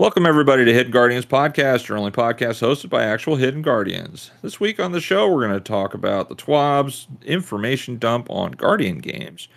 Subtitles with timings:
[0.00, 4.30] Welcome, everybody, to Hidden Guardians Podcast, your only podcast hosted by actual Hidden Guardians.
[4.40, 8.52] This week on the show, we're going to talk about the TWAB's information dump on
[8.52, 9.48] Guardian games,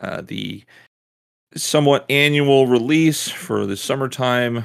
[0.00, 0.64] uh, the
[1.54, 4.64] somewhat annual release for the summertime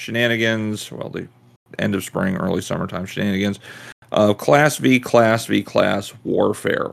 [0.00, 1.26] shenanigans, well, the
[1.78, 3.60] end of spring, early summertime shenanigans
[4.12, 6.90] of Class V, Class V, Class Warfare.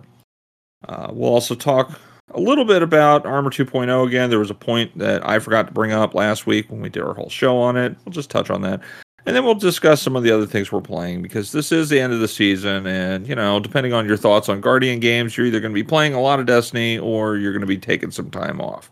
[0.87, 1.99] Uh, we'll also talk
[2.33, 4.29] a little bit about Armor 2.0 again.
[4.29, 7.03] There was a point that I forgot to bring up last week when we did
[7.03, 7.95] our whole show on it.
[8.03, 8.81] We'll just touch on that.
[9.27, 11.99] And then we'll discuss some of the other things we're playing because this is the
[11.99, 12.85] end of the season.
[12.85, 15.83] And, you know, depending on your thoughts on Guardian games, you're either going to be
[15.83, 18.91] playing a lot of Destiny or you're going to be taking some time off.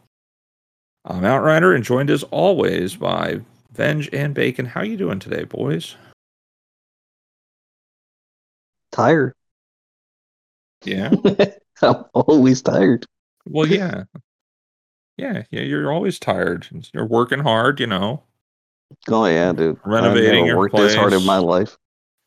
[1.06, 3.42] I'm Outrider and joined as always by
[3.74, 4.66] Venge and Bacon.
[4.66, 5.96] How you doing today, boys?
[8.92, 9.34] Tired.
[10.84, 11.12] Yeah.
[11.82, 13.06] I'm always tired.
[13.50, 14.04] Well, yeah.
[15.18, 16.68] Yeah, yeah, you're always tired.
[16.94, 18.24] You're working hard, you know,
[19.10, 19.80] Oh yeah, dude.
[19.86, 21.78] Renovating I've never your worked this hard in my life.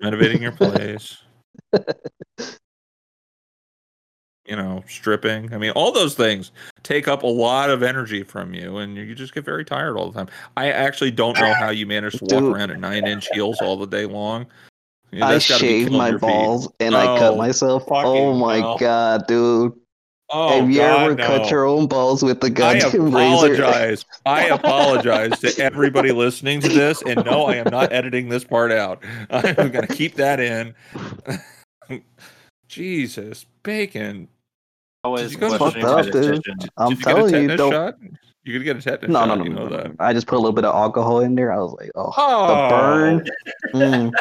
[0.02, 1.16] renovating your place.
[4.46, 5.52] you know, stripping.
[5.52, 6.52] I mean, all those things
[6.84, 10.10] take up a lot of energy from you, and you just get very tired all
[10.10, 10.28] the time.
[10.56, 12.54] I actually don't know how you manage to walk Dude.
[12.56, 14.46] around in nine inch heels all the day long.
[15.12, 16.26] I that's gotta be shaved killing my your feet.
[16.26, 17.84] balls and I cut Oh, myself.
[17.88, 18.78] Oh my hell.
[18.78, 19.72] god, dude.
[20.28, 21.26] Oh, Have you God, ever no.
[21.26, 23.54] cut your own balls with the I goddamn razor?
[23.54, 24.04] apologize.
[24.26, 28.72] I apologize to everybody listening to this, and no, I am not editing this part
[28.72, 29.04] out.
[29.30, 30.74] I'm going to keep that in.
[32.68, 34.28] Jesus, bacon.
[35.04, 36.42] Always you go to- questioning Fucked up, dude.
[36.76, 37.72] I'm Did you telling you, tetanus don't.
[37.72, 37.94] shot?
[38.44, 39.28] You could get a tetanus No, shot.
[39.28, 39.88] no, no, you no, know no, that.
[39.90, 39.94] no.
[40.00, 41.52] I just put a little bit of alcohol in there.
[41.52, 43.26] I was like, oh, Oh, burn.
[43.74, 44.12] mm.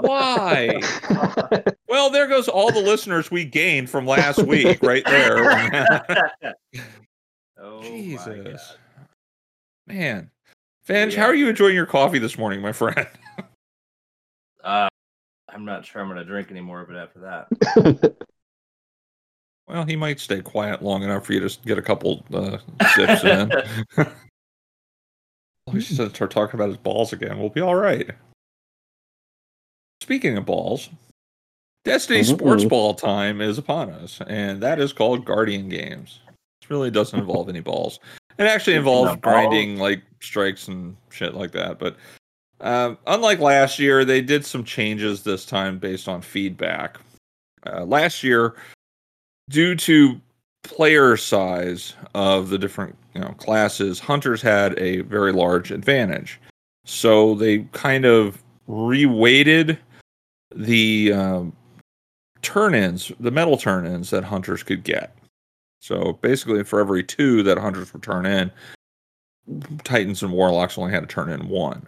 [0.00, 0.80] Why?
[1.88, 6.32] Well, there goes all the listeners we gained from last week, right there.
[7.58, 8.76] oh, Jesus,
[9.86, 10.30] man,
[10.86, 11.20] Vange, Yeah.
[11.20, 13.06] how are you enjoying your coffee this morning, my friend?
[14.62, 14.88] Uh,
[15.48, 18.14] I'm not sure I'm going to drink anymore, but after that,
[19.66, 22.58] Well, he might stay quiet long enough for you to get a couple uh,
[22.94, 23.50] sips in.
[25.72, 27.38] we should start talking about his balls again.
[27.38, 28.10] We'll be all right.
[30.00, 30.88] Speaking of balls,
[31.84, 32.36] Destiny Mhm.
[32.36, 36.20] Sports Ball time is upon us, and that is called Guardian Games.
[36.60, 37.98] This really doesn't involve any balls.
[38.38, 39.20] It actually involves balls.
[39.22, 41.78] grinding like strikes and shit like that.
[41.78, 41.96] But
[42.60, 46.98] um, unlike last year, they did some changes this time based on feedback.
[47.66, 48.54] Uh, last year,
[49.48, 50.20] due to
[50.62, 56.38] player size of the different you know classes, hunters had a very large advantage.
[56.84, 59.78] So they kind of reweighted
[60.54, 61.52] the um,
[62.42, 65.16] turn-ins, the metal turn-ins that hunters could get.
[65.80, 68.50] So basically, for every two that hunters would turn in,
[69.84, 71.86] titans and warlocks only had to turn in one.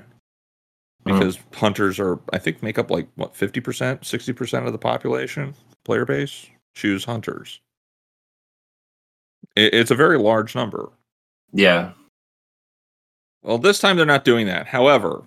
[1.04, 4.78] Because hunters are, I think, make up like what fifty percent, sixty percent of the
[4.78, 5.52] population
[5.84, 7.60] player base choose hunters.
[9.56, 10.90] It, it's a very large number.
[11.52, 11.90] yeah,
[13.42, 14.68] Well, this time they're not doing that.
[14.68, 15.22] However,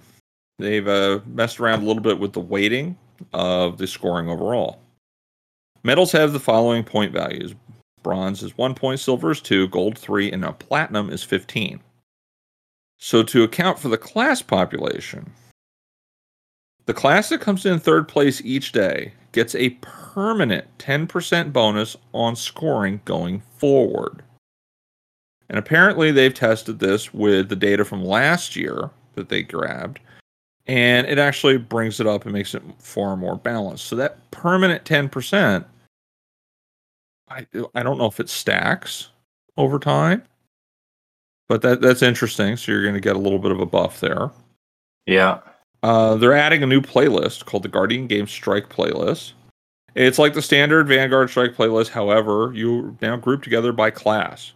[0.60, 2.98] they've uh, messed around a little bit with the weighting
[3.34, 4.80] of the scoring overall.
[5.84, 7.54] Medals have the following point values
[8.06, 11.80] bronze is one point, silver is two, gold three, and a platinum is 15.
[13.00, 15.32] So, to account for the class population,
[16.86, 22.36] the class that comes in third place each day gets a permanent 10% bonus on
[22.36, 24.24] scoring going forward.
[25.50, 30.00] And apparently, they've tested this with the data from last year that they grabbed,
[30.68, 33.86] and it actually brings it up and makes it far more balanced.
[33.86, 35.66] So that permanent ten percent,
[37.30, 39.10] I I don't know if it stacks
[39.58, 40.24] over time,
[41.50, 42.58] but that that's interesting.
[42.58, 44.32] So you're going to get a little bit of a buff there.
[45.06, 45.40] yeah,
[45.84, 49.34] Uh, they're adding a new playlist called the Guardian Games Strike playlist.
[49.94, 51.90] It's like the standard Vanguard Strike playlist.
[51.90, 54.52] However, you now group together by class.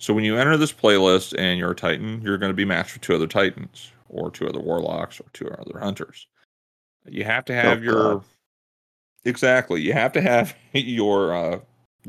[0.00, 2.92] So when you enter this playlist and you're a Titan, you're going to be matched
[2.94, 6.26] with two other Titans, or two other Warlocks, or two other Hunters.
[7.06, 8.24] You have to have Oh, your God.
[9.24, 9.80] exactly.
[9.82, 11.60] You have to have your uh,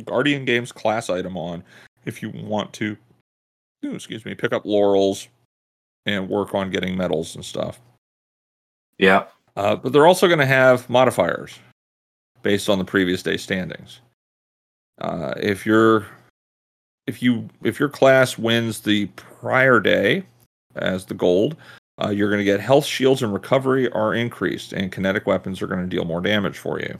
[0.05, 1.63] Guardian Games class item on
[2.05, 2.97] if you want to.
[3.85, 4.35] ooh, excuse me.
[4.35, 5.27] Pick up laurels
[6.05, 7.79] and work on getting medals and stuff.
[8.97, 9.25] yeah,
[9.55, 11.59] Uh, but they're also going to have modifiers
[12.41, 13.99] based on the previous day standings.
[14.99, 16.07] Uh, if your
[17.07, 20.23] if you if your class wins the prior day
[20.75, 21.55] as the gold,
[22.01, 25.67] uh, you're going to get health shields and recovery are increased, and kinetic weapons are
[25.67, 26.97] going to deal more damage for you.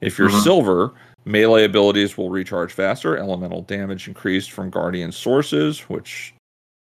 [0.00, 0.42] If you're Mhm.
[0.42, 0.92] silver,
[1.24, 6.34] melee abilities will recharge faster, elemental damage increased from guardian sources, which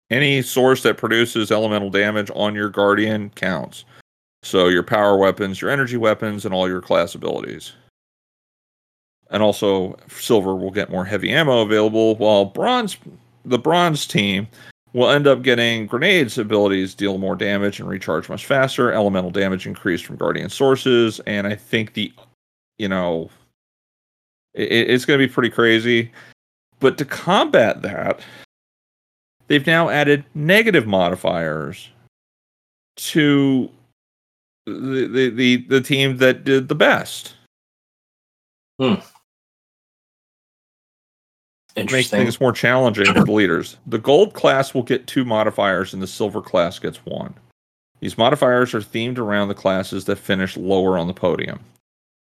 [0.10, 3.86] Any source that produces elemental damage on your guardian counts.
[4.44, 7.72] So your power weapons, your energy weapons, and all your class abilities.
[9.30, 12.98] And also, silver will get more heavy ammo available, while bronze,
[13.46, 14.50] the bronze team,
[14.94, 18.92] will end up getting grenades abilities deal more damage and recharge much faster.
[18.92, 22.14] Elemental damage increased from guardian sources, and I think the,
[22.78, 23.30] you know,
[24.54, 26.12] it, it's going to be pretty crazy.
[26.80, 28.22] But to combat that,
[29.48, 31.90] they've now added negative modifiers
[32.98, 33.70] to
[34.66, 37.36] the the the, the team that did the best.
[38.80, 38.96] Hmm.
[41.76, 42.20] Make Interesting.
[42.20, 43.78] things more challenging for the leaders.
[43.88, 47.34] The gold class will get two modifiers, and the silver class gets one.
[48.02, 51.60] These modifiers are themed around the classes that finish lower on the podium.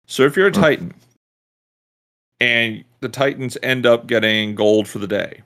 [0.08, 0.62] So if you're a Hmm.
[0.62, 0.94] Titan,
[2.42, 5.42] and the Titans end up getting gold for the day,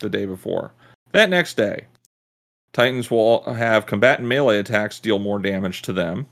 [0.00, 0.72] the day before,
[1.12, 1.86] that next day,
[2.72, 6.26] Titans will have combatant melee attacks deal more damage to them,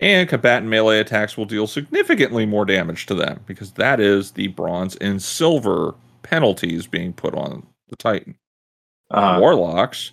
[0.00, 4.48] and combatant melee attacks will deal significantly more damage to them because that is the
[4.48, 5.94] bronze and silver
[6.26, 8.36] penalties being put on the Titan.
[9.10, 10.10] Uh, Warlocks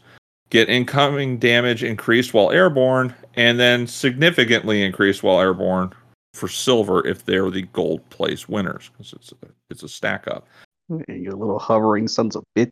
[0.50, 5.92] get incoming damage increased while airborne, and then significantly increased while airborne
[6.36, 10.48] for silver if they're the gold place winners because it's a, it's a stack up.
[10.90, 12.72] And You little hovering sons of bitch.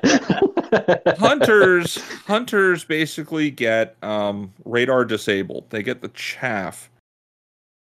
[1.18, 5.70] hunters hunters basically get um, radar disabled.
[5.70, 6.90] They get the chaff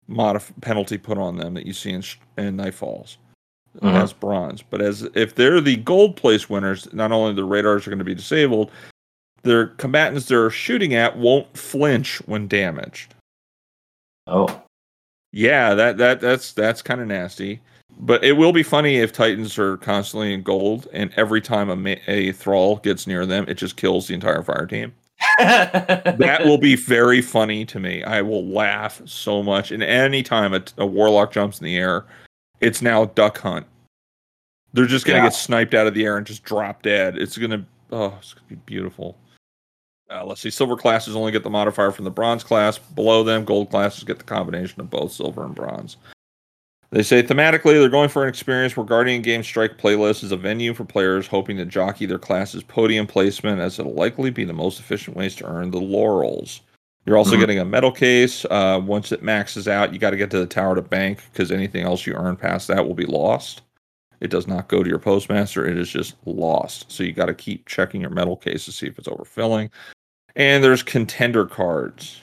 [0.09, 3.17] modif- penalty put on them that you see in, sh- in Nightfalls
[3.81, 4.01] Mhm.
[4.03, 4.61] as bronze.
[4.61, 8.05] But as if they're the gold place winners, not only the radars are going to
[8.05, 8.69] be disabled,
[9.43, 13.13] their combatants they're shooting at won't flinch when damaged.
[14.27, 14.61] oh,
[15.31, 17.59] Yeah, that that that's that's kind of nasty.
[17.99, 21.75] But it will be funny if Titans are constantly in gold, and every time a,
[21.75, 24.93] ma- a thrall gets near them, it just kills the entire fire team.
[25.39, 28.03] That will be very funny to me.
[28.03, 29.71] I will laugh so much.
[29.71, 32.05] And any time a, a warlock jumps in the air,
[32.61, 33.65] it's now duck hunt.
[34.73, 35.25] They're just gonna Yeah.
[35.25, 37.17] get sniped out of the air and just drop dead.
[37.17, 39.17] It's gonna oh, it's gonna be beautiful.
[40.11, 40.49] Uh, let's see.
[40.49, 42.77] Silver classes only get the modifier from the bronze class.
[42.77, 45.97] Below them, gold classes get the combination of both silver and bronze.
[46.93, 50.37] They say thematically they're going for an experience where Guardian Game Strike playlist is a
[50.37, 54.53] venue for players hoping to jockey their class's podium placement, as it'll likely be the
[54.53, 56.61] most efficient ways to earn the laurels.
[57.07, 57.39] You're also Mhm.
[57.39, 58.45] getting a medal case.
[58.45, 61.51] Uh, once it maxes out, you got to get to the tower to bank because
[61.51, 63.63] anything else you earn past that will be lost.
[64.21, 66.91] It does not go to your postmaster; it is just lost.
[66.91, 69.71] So you got to keep checking your medal case to see if it's overfilling.
[70.35, 72.21] And there's contender cards.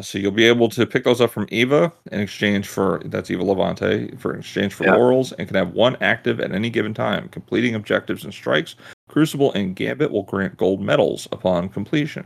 [0.00, 3.42] So you'll be able to pick those up from Eva in exchange for that's Eva
[3.44, 4.94] Levante for exchange for Yeah.
[4.94, 7.28] laurels and can have one active at any given time.
[7.28, 8.74] Completing objectives and strikes,
[9.08, 12.24] Crucible and Gambit will grant gold medals upon completion.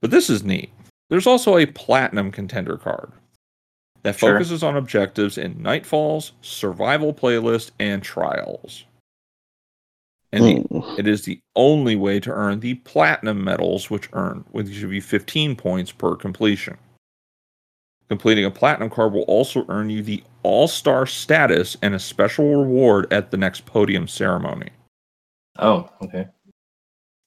[0.00, 0.70] But this is neat.
[1.10, 3.10] There's also a platinum contender card
[4.04, 4.34] that Sure.
[4.34, 8.84] focuses on objectives in Nightfalls, Survival Playlist, and Trials.
[10.32, 10.98] And the Mm.
[10.98, 15.02] it is the only way to earn the platinum medals, which earn which give you
[15.02, 16.78] 15 points per completion.
[18.08, 23.10] Completing a platinum card will also earn you the all-star status and a special reward
[23.12, 24.70] at the next podium ceremony.
[25.58, 26.28] oh, okay.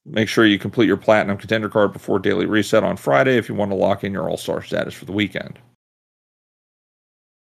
[0.04, 3.54] Make sure you complete your platinum contender card before daily reset on Friday if you
[3.56, 5.58] want to lock in your all-star status for the weekend.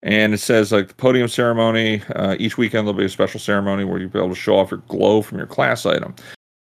[0.03, 2.03] And it says like the podium ceremony.
[2.17, 4.71] Uh, each weekend there'll be a special ceremony where you'll be able to show off
[4.71, 6.15] your glow from your class item.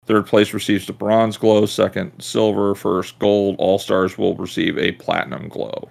[0.07, 1.67] Third place receives the bronze glow.
[1.67, 2.75] Second, silver.
[2.75, 3.57] First, gold.
[3.59, 5.91] All stars will receive a platinum glow.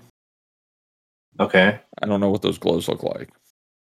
[1.39, 1.79] Okay.
[2.01, 3.29] I don't know what those glows look like.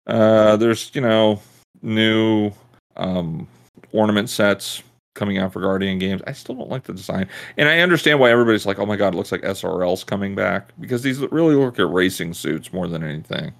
[0.07, 1.39] Uh, there's you know
[1.81, 2.51] new
[2.97, 3.47] um,
[3.91, 6.21] ornament sets coming out for Guardian games.
[6.27, 7.27] I still don't like the design,
[7.57, 10.71] and I understand why everybody's like, "Oh my god, it looks like SRL's coming back,"
[10.79, 13.53] because these really look at racing suits more than anything.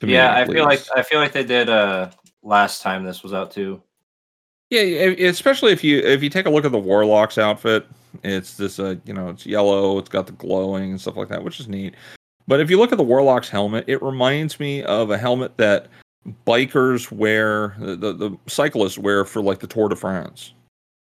[0.00, 0.80] Yeah, I at feel like.
[0.94, 2.10] I feel like they did uh
[2.42, 3.82] last time this was out too.
[4.70, 7.86] Yeah, especially if you if you take a look at the Warlock's outfit,
[8.22, 11.42] it's this uh you know it's yellow, it's got the glowing and stuff like that,
[11.42, 11.94] which is neat.
[12.46, 15.88] But if you look at the Warlock's helmet, it reminds me of a helmet that
[16.46, 20.52] bikers wear, the the, the cyclists wear for like the Tour de France.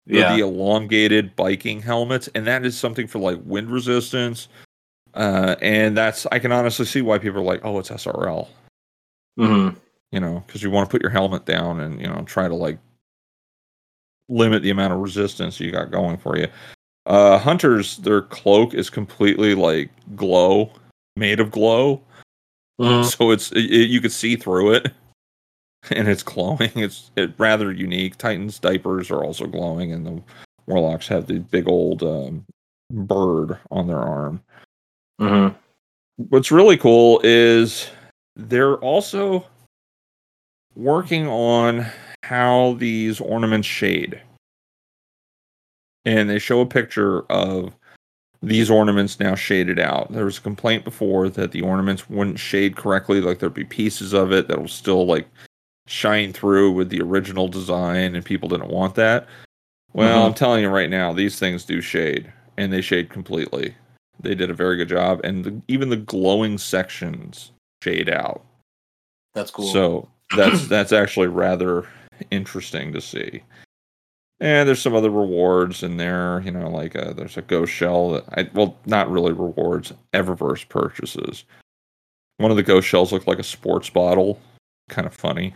[0.09, 0.33] Yeah.
[0.37, 4.47] the elongated biking helmets, and that is something for like wind resistance.
[5.13, 8.47] Uh, and that's I can honestly see why people are like, oh, it's SRL
[9.37, 9.69] hmm
[10.11, 12.55] you know, because you want to put your helmet down and you know try to
[12.55, 12.77] like
[14.29, 16.47] limit the amount of resistance you got going for you.
[17.05, 20.71] Uh, hunters, their cloak is completely like glow,
[21.17, 22.01] made of glow,
[22.79, 24.91] hmm so it's it, it- you could see through it.
[25.91, 26.71] and it's glowing.
[26.75, 28.17] It's it, rather unique.
[28.17, 30.21] Titan's diapers are also glowing, and the
[30.65, 32.45] warlocks have the big old um,
[32.91, 34.41] bird on their arm.
[35.19, 35.55] Mm-hmm.
[36.29, 37.89] What's really cool is
[38.35, 39.45] they're also
[40.75, 41.85] working on
[42.23, 44.21] how these ornaments shade.
[46.05, 47.73] And they show a picture of
[48.41, 50.11] these ornaments now shaded out.
[50.11, 54.13] There was a complaint before that the ornaments wouldn't shade correctly, like there'd be pieces
[54.13, 55.27] of it that will still like
[55.87, 59.27] shine through with the original design, and people didn't want that.
[59.93, 60.27] Well, Mhm.
[60.27, 63.73] I'm telling you right now, these things do shade, and they shade completely.
[64.19, 67.51] They did a very good job, and the, even the glowing sections
[67.83, 68.43] shade out.
[69.33, 69.67] That's cool.
[69.67, 71.87] So that's that's actually rather
[72.31, 73.43] interesting to see.
[74.39, 78.11] And there's some other rewards in there, you know, like uh there's a ghost shell
[78.11, 81.43] that I well, not really rewards, Eververse purchases.
[82.37, 84.39] One of the ghost shells looked like a sports bottle,
[84.89, 85.55] kind of funny.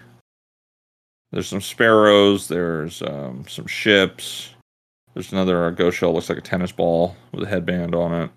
[1.31, 2.47] There's some sparrows.
[2.47, 4.50] There's um, some ships.
[5.13, 8.29] There's another uh, ghost shell looks like a tennis ball with a headband on it.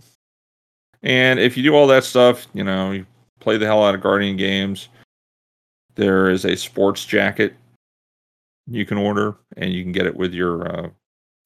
[1.03, 3.07] And if you do all that stuff, you know, you
[3.41, 4.89] play the hell out of Guardian games.
[5.97, 7.55] There is a sports jacket
[8.67, 10.89] you can order, and you can get it with your uh,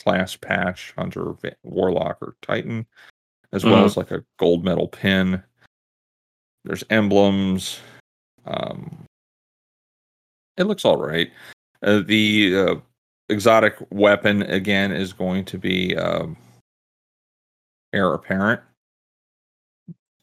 [0.03, 2.87] class patch, Hunter, Warlock, or Titan,
[3.53, 3.87] as well Mhm.
[3.87, 5.43] as like a gold medal pin.
[6.65, 7.81] There's emblems.
[8.47, 9.05] Um,
[10.59, 11.31] it looks all right.
[11.83, 12.75] Uh, the uh,
[13.29, 16.37] exotic weapon again is going to be um,
[17.93, 18.61] heir apparent.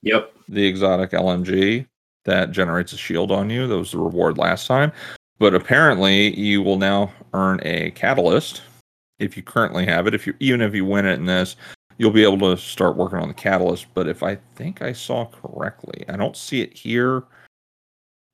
[0.02, 0.34] yep.
[0.50, 1.88] the exotic LMG
[2.26, 3.68] that generates a shield on you.
[3.68, 4.92] That was the reward last time.
[5.38, 8.62] But apparently, you will now earn a catalyst
[9.20, 10.16] if you currently have it.
[10.16, 11.56] If you even if you win it in this,
[11.98, 13.88] you'll be able to start working on the catalyst.
[13.94, 17.24] But if I think I saw correctly, I don't see it here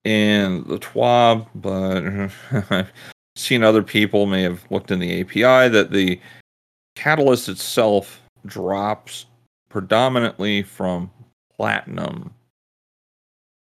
[0.04, 2.04] in the TWAB, but
[2.72, 2.92] I've
[3.36, 6.20] seen other people may have looked in the API that the
[6.96, 9.26] catalyst itself drops
[9.70, 11.10] predominantly from
[11.56, 12.34] platinum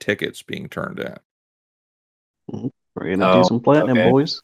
[0.00, 1.16] tickets being turned in.
[2.50, 2.66] Hmm.
[2.94, 4.10] We're gonna Oh, do some platinum, okay.
[4.10, 4.42] boys.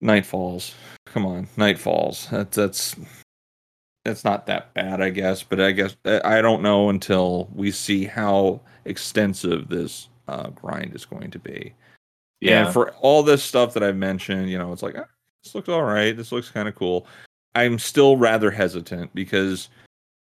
[0.00, 0.74] Night Falls.
[1.06, 2.26] Come on, Night Falls.
[2.30, 2.96] That's that's
[4.04, 5.42] that's not that bad, I guess.
[5.42, 10.94] But I guess I I don't know until we see how extensive this uh, grind
[10.94, 11.74] is going to be.
[12.40, 12.64] Yeah.
[12.64, 15.06] And for all this stuff that I've mentioned, you know, it's like ah,
[15.44, 16.16] this looks all right.
[16.16, 17.06] This looks kind of cool.
[17.54, 19.68] I'm still rather hesitant because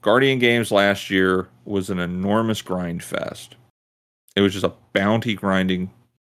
[0.02, 3.56] Guardian Games last year was an enormous grind fest.
[4.36, 5.90] It was just a bounty grinding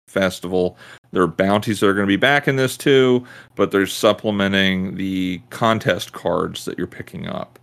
[0.07, 0.77] festival.
[1.11, 3.25] There are bounties that are going to be back in this too,
[3.55, 7.59] but they're supplementing the contest cards that you're picking up.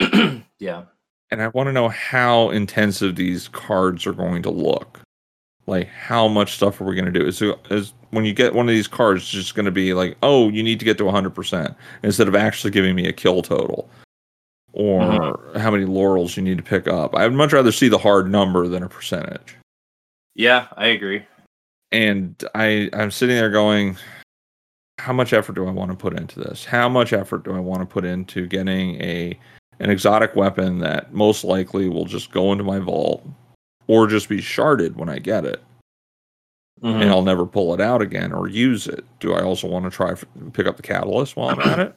[0.58, 0.84] yeah.
[1.32, 5.00] And I want to know how intensive these cards are going to look.
[5.66, 7.26] Like, how much stuff are we going to do?
[7.26, 10.18] Is, is when you get one of these cards, it's just going to be like,
[10.22, 13.88] oh, you need to get to 100% instead of actually giving me a kill total
[14.74, 15.58] or uh-huh.
[15.58, 17.14] how many laurels you need to pick up.
[17.14, 19.56] I'd much rather see the hard number than a percentage.
[20.34, 21.24] Yeah, I agree.
[21.92, 23.96] and I I'm sitting there going,
[24.98, 26.64] how much effort do I want to put into this?
[26.64, 29.38] How much effort do I want to put into getting a
[29.82, 33.26] an exotic weapon that most likely will just go into my vault
[33.88, 35.60] or just be sharded when I get it
[36.82, 37.02] Mhm.
[37.02, 39.04] and I'll never pull it out again or use it?
[39.20, 41.94] Do I also want to try f- pick up the catalyst while I'm at it?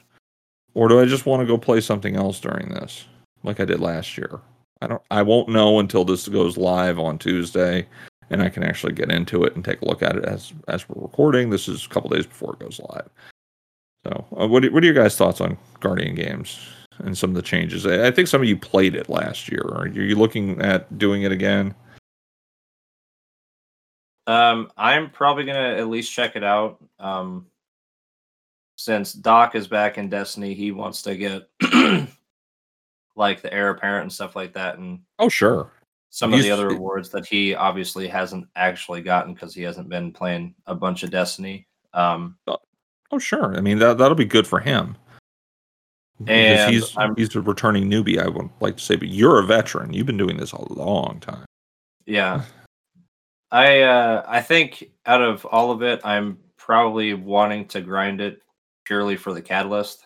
[0.74, 3.06] Or do I just want to go play something else during this
[3.44, 4.40] like I did last year?
[4.82, 7.88] I don't I won't know until this goes live on Tuesday
[8.30, 10.88] and I can actually get into it and take a look at it as as
[10.90, 11.50] we're recording.
[11.50, 13.10] This is a couple days before it goes live.
[14.06, 16.60] So, uh, what do, what are your guys' thoughts on Guardian games
[17.00, 17.86] and some of the changes?
[17.86, 19.62] I think some of you played it last year.
[19.74, 21.74] Are you looking at doing it again?
[24.28, 26.84] Um, I'm probably gonna at least check it out.
[27.00, 27.46] Um,
[28.78, 31.48] since Doc is back in Destiny, he wants to get
[33.16, 35.72] like the heir apparent and stuff like that, and Oh, sure.
[36.10, 40.12] some of the other rewards that he obviously hasn't actually gotten because he hasn't been
[40.12, 41.68] playing a bunch of Destiny.
[41.94, 42.38] Um,
[43.12, 43.56] Oh, sure.
[43.56, 44.98] I mean that that'll be good for him.
[46.28, 49.46] And he's I'm- he's a returning newbie, I would like to say, but you're a
[49.46, 49.94] veteran.
[49.94, 51.46] You've been doing this a long time.
[52.06, 52.44] yeah,
[53.52, 58.42] I uh, I think out of all of it, I'm probably wanting to grind it
[58.86, 60.04] purely for the catalyst.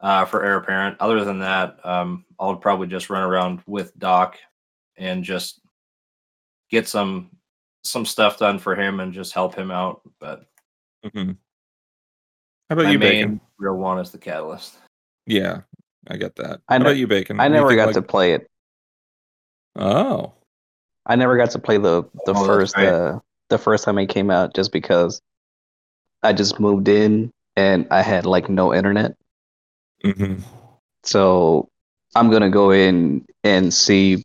[0.00, 0.96] Uh, for heir apparent.
[0.98, 4.38] Other than that, um, I'll probably just run around with Doc
[4.96, 5.60] and just
[6.70, 7.30] get some
[7.84, 10.00] some stuff done for him and just help him out.
[10.18, 10.46] But
[11.04, 11.36] Mhm.
[12.70, 13.40] How about my you, main Bacon?
[13.58, 14.76] real one is the catalyst.
[15.26, 15.62] Yeah,
[16.08, 16.60] I get that.
[16.68, 17.40] I How ne- about you, Bacon?
[17.40, 18.46] I you never think, got like- to play it.
[19.76, 20.32] Oh,
[21.04, 22.86] I never got to play the the Oh, that's first right.
[22.86, 25.20] uh the first time it came out just because
[26.22, 29.16] I just moved in and I had like no internet.
[30.04, 30.42] Mm-hmm.
[31.02, 31.68] So
[32.14, 34.22] I'm gonna go in and see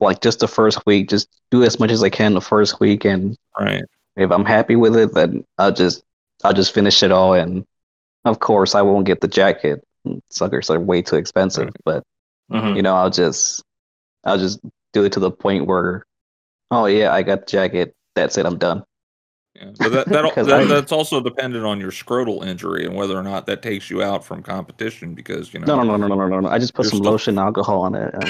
[0.00, 3.04] like just the first week, just do as much as I can the first week
[3.04, 3.84] and Right.
[4.16, 6.02] if I'm happy with it then I'll just
[6.44, 7.64] I'll just finish it all and
[8.24, 9.82] of course I won't get the jacket.
[10.30, 11.76] Suckers are way too expensive, Right.
[11.84, 12.04] but
[12.52, 12.76] Mhm.
[12.76, 13.62] you know, I'll just
[14.24, 14.60] I'll just
[14.92, 16.04] do it to the point where
[16.70, 17.94] oh yeah, I got the jacket.
[18.14, 18.84] That's it, I'm done.
[19.54, 19.70] Yeah.
[19.78, 23.22] But that, that, that I- that's also dependent on your scrotal injury and whether or
[23.22, 26.28] not that takes you out from competition because you know No, no, no, no, no,
[26.28, 26.48] no, no.
[26.48, 28.28] I just put some still- lotion, alcohol on it, and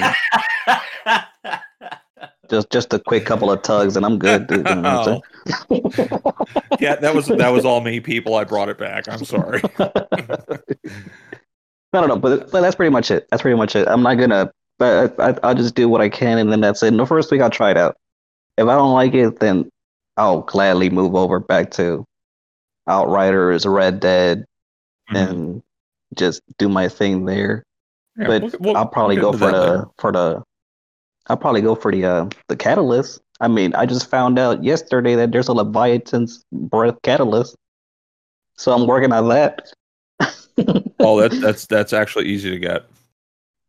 [2.49, 4.47] just just a quick couple of tugs, and I'm good.
[4.47, 5.21] Dude, you know
[6.79, 8.35] yeah, that was that was all me, people.
[8.35, 9.07] I brought it back.
[9.07, 9.61] I'm sorry.
[9.79, 9.91] no,
[11.93, 12.15] no, no.
[12.17, 13.27] But, but that's pretty much it.
[13.29, 13.87] That's pretty much it.
[13.87, 14.51] I'm not gonna.
[14.77, 16.87] But I, I'll just do what I can, and then that's it.
[16.89, 17.95] And the first week I'll try it out.
[18.57, 19.69] If I don't like it, then
[20.17, 22.05] I'll gladly move over back to
[22.87, 24.45] Outriders, Red Dead,
[25.11, 25.17] Mm-hmm.
[25.17, 25.63] and
[26.15, 27.63] just do my thing there.
[28.17, 29.85] Yeah, but we'll- we'll- I'll probably we'll go for the later.
[29.99, 30.43] for the.
[31.27, 33.21] I'll probably go for the uh, the catalyst.
[33.41, 37.55] I mean, I just found out yesterday that there's a Leviathan's breath catalyst,
[38.55, 39.71] so I'm working on that.
[41.01, 42.85] Oh, that, that's that's actually easy to get.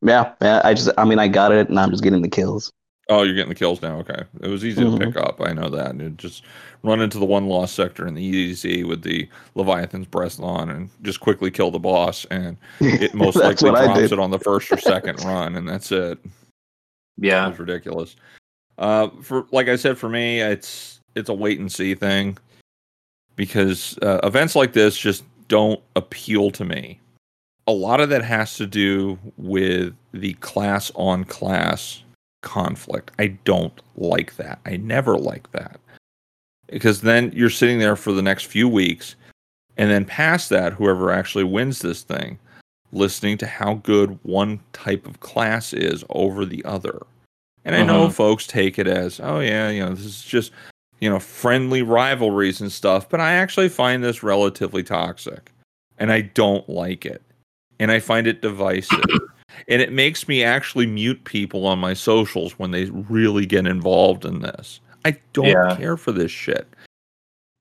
[0.01, 0.61] yeah, yeah.
[0.63, 2.73] I just, I mean, I got it, and I'm just getting the kills.
[3.09, 3.99] Oh, you're getting the kills now.
[3.99, 4.99] Okay, it was easy Mhm.
[5.01, 5.41] to pick up.
[5.41, 5.91] I know that.
[5.91, 6.45] And just
[6.85, 8.23] run into the one lost sector in the
[8.53, 13.37] EDZ with the Leviathan's breath on, and just quickly kill the boss, and it most
[13.37, 16.19] likely drops it on the first or second run, and that's it.
[17.19, 17.49] Yeah.
[17.49, 18.17] It's ridiculous.
[18.79, 22.37] Uh, for like I said, for me, it's it's a wait and see thing
[23.37, 27.01] because uh, events like this just don't appeal to me.
[27.67, 32.03] A lot of that has to do with the class on class
[32.43, 33.11] conflict.
[33.19, 34.61] I don't like that.
[34.67, 35.81] I never like that
[36.69, 39.17] because then you're sitting there for the next few weeks,
[39.77, 42.39] and then past that, whoever actually wins this thing,
[42.93, 47.03] listening to how good one type of class is over the other.
[47.67, 48.13] And I know Mhm.
[48.13, 50.53] folks take it as, oh yeah, you know, this is just,
[51.01, 55.51] you know, friendly rivalries and stuff, but I actually find this relatively toxic.
[55.99, 57.23] And I don't like it.
[57.81, 59.11] And I find it divisive.
[59.69, 64.25] and it makes me actually mute people on my socials when they really get involved
[64.27, 64.81] in this.
[65.05, 65.75] I don't Yeah.
[65.77, 66.69] care for this shit.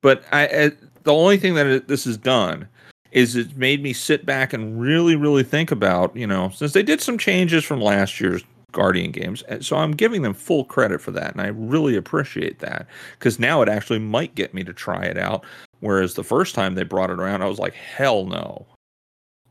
[0.01, 0.71] But I, I
[1.03, 2.67] the only thing that it, this has done
[3.11, 6.83] is it's made me sit back and really, really think about, you know, since they
[6.83, 8.43] did some changes from last year's
[8.75, 9.43] Guardian games.
[9.61, 11.31] So I'm giving them full credit for that.
[11.31, 12.85] And I really appreciate that
[13.17, 15.43] because now it actually might get me to try it out.
[15.79, 18.67] Whereas the first time they brought it around, I was like, hell no.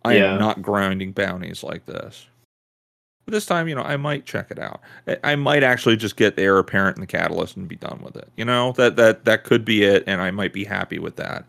[0.05, 0.35] I Yeah.
[0.35, 2.27] am not grinding bounties like this.
[3.25, 4.83] But this time, you know, I might check it out.
[5.23, 8.17] I- might actually just get the heir apparent and the catalyst and be done with
[8.17, 8.29] it.
[8.37, 11.47] You know, that that that could be it, and I might be happy with that.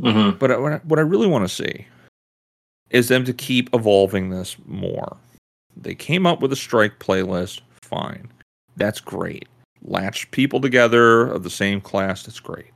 [0.00, 1.86] hmm But what I, what I really want to see
[2.90, 5.16] is them to keep evolving this more.
[5.80, 8.30] They came up with a strike playlist, fine.
[8.76, 9.48] That's great.
[9.82, 12.72] Latch people together of the same class, that's great.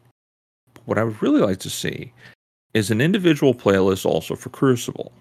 [0.74, 2.12] But what I would really like to see
[2.74, 5.12] is an individual playlist also for Crucible.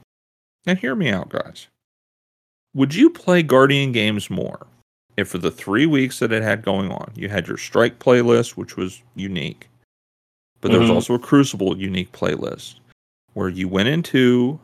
[0.65, 1.67] And hear me out, guys.
[2.73, 4.65] Would you play Guardian games more
[5.17, 8.51] if for the three weeks that it had going on, you had your strike playlist,
[8.55, 9.67] which was unique,
[10.61, 10.93] but there was Mhm.
[10.95, 12.75] also a Crucible unique playlist
[13.33, 14.59] where you went into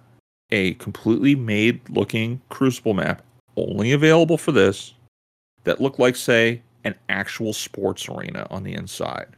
[0.51, 3.21] a completely made looking Crucible map,
[3.55, 4.93] only available for this,
[5.63, 9.35] that looked like, say, an actual sports arena on the inside.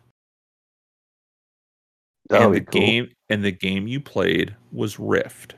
[2.29, 2.81] That and the cool.
[2.81, 5.55] game and the game you played was Rift.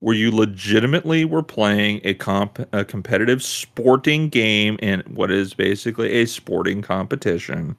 [0.00, 6.10] Where you legitimately were playing a comp a competitive sporting game in what is basically
[6.14, 7.76] a sporting competition.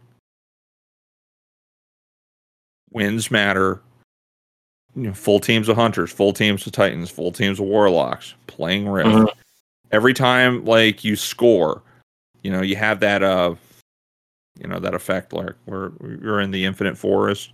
[2.92, 3.82] Wins matter.
[4.96, 8.88] You know, full teams of hunters, full teams of titans, full teams of warlocks, playing
[8.88, 9.10] Rift.
[9.10, 9.30] Mhm.
[9.92, 11.82] Every time like you score,
[12.44, 13.56] you know, you have that uh
[14.60, 17.52] you know that effect like where you're in the infinite forest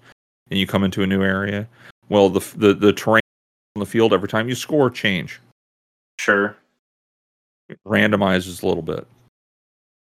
[0.50, 1.68] and you come into a new area
[2.10, 3.22] well the the, the terrain
[3.76, 5.40] on the field every time you score change
[6.20, 6.58] Sure.
[7.70, 9.06] it randomizes a little bit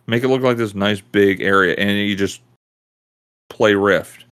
[0.06, 2.40] make it look like this nice big area and you just
[3.50, 4.24] play rift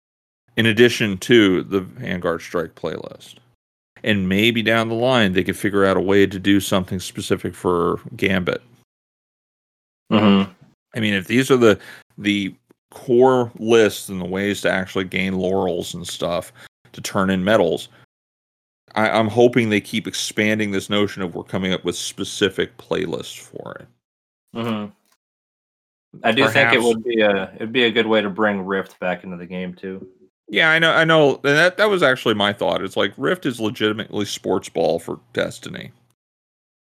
[0.57, 3.37] in addition to the vanguard strike playlist
[4.03, 7.55] and maybe down the line they could figure out a way to do something specific
[7.55, 8.62] for gambit
[10.11, 10.42] hmm
[10.97, 11.79] I mean, if these are the
[12.19, 12.55] the
[12.90, 16.53] core lists and the ways to actually gain laurels and stuff
[16.92, 17.88] to turn in medals,
[18.95, 23.38] I, I'm hoping they keep expanding this notion of we're coming up with specific playlists
[23.38, 23.88] for it.
[24.55, 24.87] hmm
[26.25, 28.99] I do think it would be a it'd be a good way to bring Rift
[28.99, 30.09] back into the game too.
[30.48, 30.92] Yeah, I know.
[30.92, 31.35] I know.
[31.37, 32.82] And that that was actually my thought.
[32.82, 35.90] It's like Rift is legitimately sports ball for Destiny.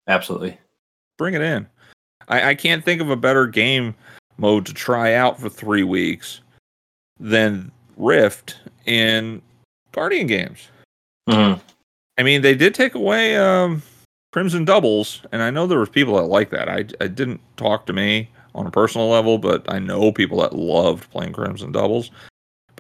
[0.08, 0.58] Absolutely.
[1.18, 1.68] Bring it in.
[2.28, 3.94] I, I can't think of a better game
[4.38, 6.42] mode to try out for three weeks
[7.20, 9.42] than Rift in
[9.92, 10.68] Guardian games.
[11.30, 11.60] Mhm.
[12.18, 13.84] I mean, they did take away um,
[14.34, 16.68] Crimson Doubles, and I know there was people that like that.
[16.68, 20.54] I, I didn't talk to me on a personal level, but I know people that
[20.56, 22.10] loved playing Crimson Doubles.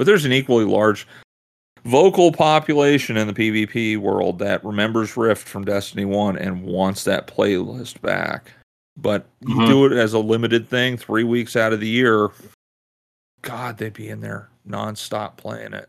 [0.02, 1.06] But there's an equally large
[1.86, 7.28] vocal population in the PvP world that remembers Rift from Destiny 1 and wants that
[7.28, 8.52] playlist back.
[8.98, 9.68] But you Mhm.
[9.68, 12.30] do it as a limited thing, three weeks out of the year.
[13.44, 15.88] God, they'd be in there nonstop playing it.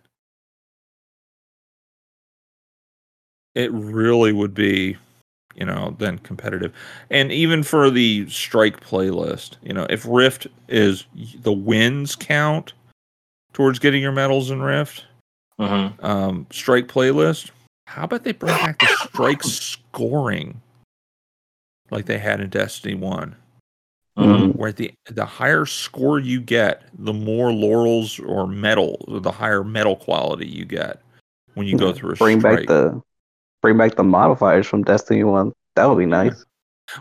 [3.55, 4.99] It really would be,
[5.55, 6.75] you know, then competitive.
[7.09, 12.75] And even for the strike playlist, you know, if Rift is the wins count
[13.53, 15.05] towards getting your medals in Rift,
[15.61, 16.03] Mhm.
[16.03, 17.51] um, strike playlist.
[17.87, 20.61] How about they bring back the strike scoring
[21.91, 23.37] like they had in Destiny One,
[24.19, 24.57] Mhm.
[24.57, 29.97] where the the higher score you get, the more laurels or medal, the higher medal
[29.97, 31.03] quality you get
[31.55, 32.61] when you go through a bring strike.
[32.61, 33.03] back the
[33.61, 35.53] bring back the modifiers from Destiny One.
[35.77, 36.45] That would be nice.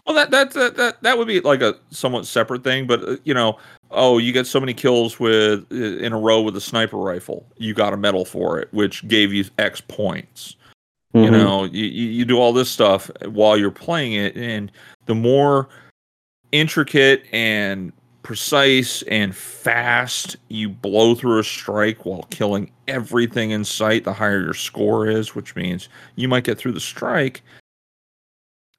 [0.05, 3.17] Well, that that that that, that would be like a somewhat separate thing, but uh,
[3.23, 3.57] you know,
[3.91, 7.73] oh, you get so many kills with in a row with a sniper rifle, you
[7.73, 10.55] got a medal for it, which gave you X points.
[11.13, 11.31] you Mhm.
[11.31, 14.71] know you, you you do all this stuff while you're playing it and
[15.07, 15.67] the more
[16.53, 17.91] intricate and
[18.23, 24.39] precise and fast you blow through a strike while killing everything in sight the higher
[24.41, 27.41] your score is which means you might get through the strike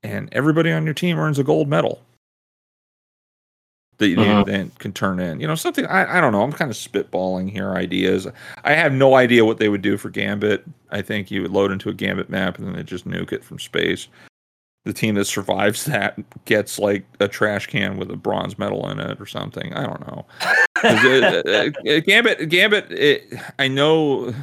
[0.03, 2.01] and everybody on your team earns a gold medal
[4.03, 4.45] that you Mhm.
[4.47, 5.41] then can turn in.
[5.41, 8.27] You know something I, I don't know i'm kind of spitballing here ideas.
[8.65, 10.65] I have no idea what they would do for gambit.
[10.91, 13.43] I think you would load into a gambit map and then they just nuke it
[13.43, 14.09] from space.
[14.85, 18.99] The team that survives that gets like a trash can with a bronze medal in
[18.99, 19.73] it or something.
[19.75, 20.27] I don't know.
[20.85, 24.35] uh, uh, uh, gambit gambit it, i know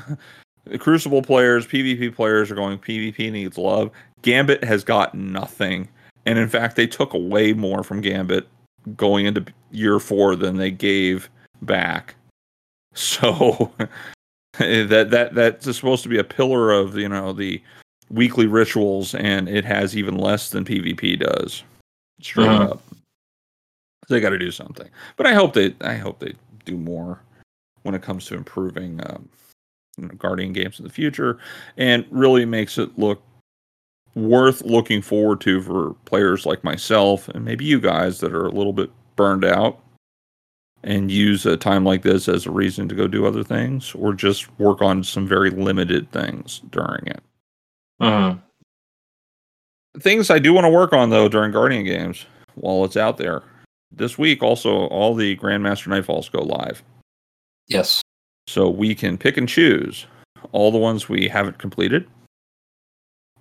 [0.79, 3.91] crucible players pvp players are going pvp needs love.
[4.21, 5.87] Gambit has got nothing.
[6.25, 8.47] And in fact they took away more from gambit
[8.95, 11.29] going into year four than they gave
[11.61, 12.15] back.
[12.95, 13.71] So
[14.59, 17.61] that that that's supposed to be a pillar of you know the
[18.09, 21.63] weekly rituals, and it has even less than PvP does.
[22.21, 22.71] Straight Mhm.
[22.71, 22.83] up,
[24.09, 24.89] they got to do something.
[25.15, 26.33] But I hope they I hope they
[26.65, 27.19] do more
[27.83, 29.29] when it comes to improving um,
[29.97, 31.37] you know, Guardian games in the future,
[31.77, 33.21] and really makes it look
[34.15, 38.51] worth looking forward to for players like myself and maybe you guys that are a
[38.51, 39.79] little bit burned out
[40.83, 44.13] and use a time like this as a reason to go do other things or
[44.13, 47.21] just work on some very limited things during it.
[48.01, 48.41] Mhm.
[49.99, 53.43] Things I do want to work on though during Guardian games while it's out there.
[53.91, 56.81] This week also all the Grandmaster Nightfalls go live.
[57.67, 58.01] Yes.
[58.47, 60.05] So we can pick and choose
[60.51, 62.07] all the ones we haven't completed.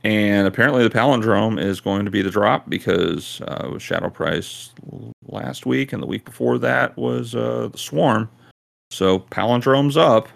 [0.05, 4.11] And apparently, the palindrome is going to be the drop because uh, it was Shadow
[4.11, 4.71] Price
[5.27, 8.31] last week, and the week before that was uh, the Swarm.
[8.91, 10.29] So palindrome's up.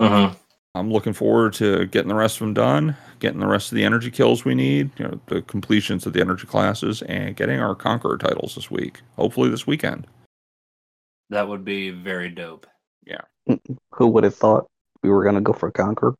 [0.00, 0.36] Mhm.
[0.74, 3.84] I'm looking forward to getting the rest of them done, getting the rest of the
[3.84, 7.74] energy kills we need, you know, the completions of the energy classes, and getting our
[7.74, 9.00] Conqueror titles this week.
[9.16, 10.06] Hopefully, this weekend.
[11.30, 12.66] That would be very dope.
[13.06, 13.22] Yeah.
[13.94, 14.66] Who would have thought
[15.02, 16.14] we were gonna go for Conquer?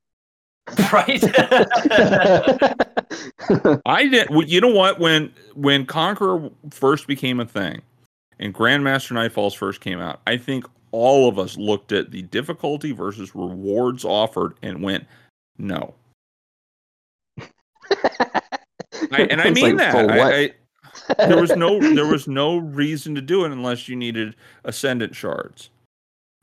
[0.92, 1.22] right?
[3.86, 4.30] I did.
[4.30, 4.98] well, You know what?
[4.98, 7.82] When when Conqueror first became a thing,
[8.38, 12.92] and Grandmaster Nightfalls first came out, I think all of us looked at the difficulty
[12.92, 15.06] versus rewards offered and went,
[15.58, 15.94] "No."
[19.10, 20.10] I, and I mean like, that.
[20.10, 20.52] I,
[21.18, 25.14] I, there was no there was no reason to do it unless you needed ascendant
[25.14, 25.70] shards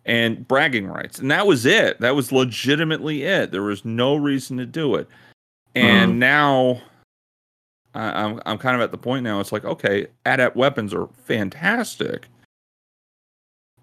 [0.06, 2.00] and bragging rights, and that was it.
[2.00, 3.52] That was legitimately it.
[3.52, 5.08] There was no reason to do it.
[5.76, 6.18] And Mhm.
[6.18, 6.82] now
[7.96, 9.40] I, I'm I'm kind of at the point now.
[9.40, 12.28] It's like okay, adept weapons are fantastic,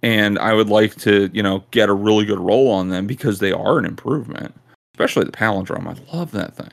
[0.03, 3.39] and I would like to you know get a really good roll on them because
[3.39, 4.55] they are an improvement,
[4.95, 5.87] especially the palindrome.
[5.87, 6.73] I love that thing.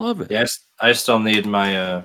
[0.00, 0.30] Love it.
[0.30, 0.58] yes.
[0.80, 2.02] I still need my uh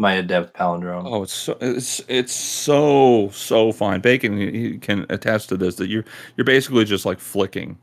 [0.00, 1.02] my adept palindrome.
[1.04, 4.00] Oh, it's so it's it's so so fine.
[4.00, 6.04] Bacon he he can attest to this that you're
[6.36, 7.76] you're basically just like flicking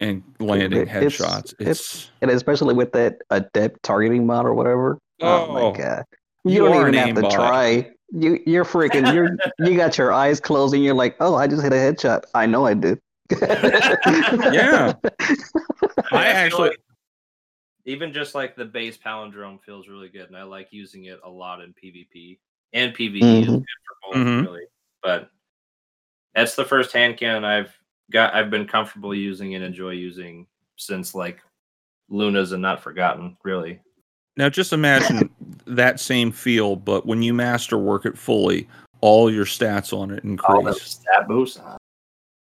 [0.00, 1.52] and landing It- it's- headshots.
[1.60, 4.98] it's- It's, and especially with that adept targeting mod or whatever.
[5.20, 6.04] Oh, Oh, my god!
[6.44, 7.30] you You, don't even have to aimbot.
[7.32, 7.90] try.
[8.12, 11.62] You you're freaking you're you got your eyes closed and you're like, oh, I just
[11.62, 12.22] hit a headshot.
[12.34, 12.98] I know I did.
[13.40, 14.92] Yeah.
[15.04, 16.78] I feel actually- like
[17.86, 21.30] even just like the base palindrome feels really good, and I like using it a
[21.30, 22.38] lot in PvP
[22.72, 23.52] and PvE is Mhm.
[23.52, 24.42] good for both, Mhm.
[24.42, 24.64] really.
[25.02, 25.30] But
[26.34, 27.74] that's the first hand cannon I've
[28.10, 28.34] got.
[28.34, 30.46] I've been comfortable using and enjoy using
[30.76, 31.40] since like
[32.08, 33.36] Luna's and Not Forgotten.
[33.44, 33.80] Really,
[34.36, 35.30] Now just imagine
[35.66, 38.68] that same feel, but when you master work it fully,
[39.00, 40.30] all your stats on it all
[40.66, 40.82] increase.
[40.82, 41.58] stat boosts.
[41.58, 41.76] uh,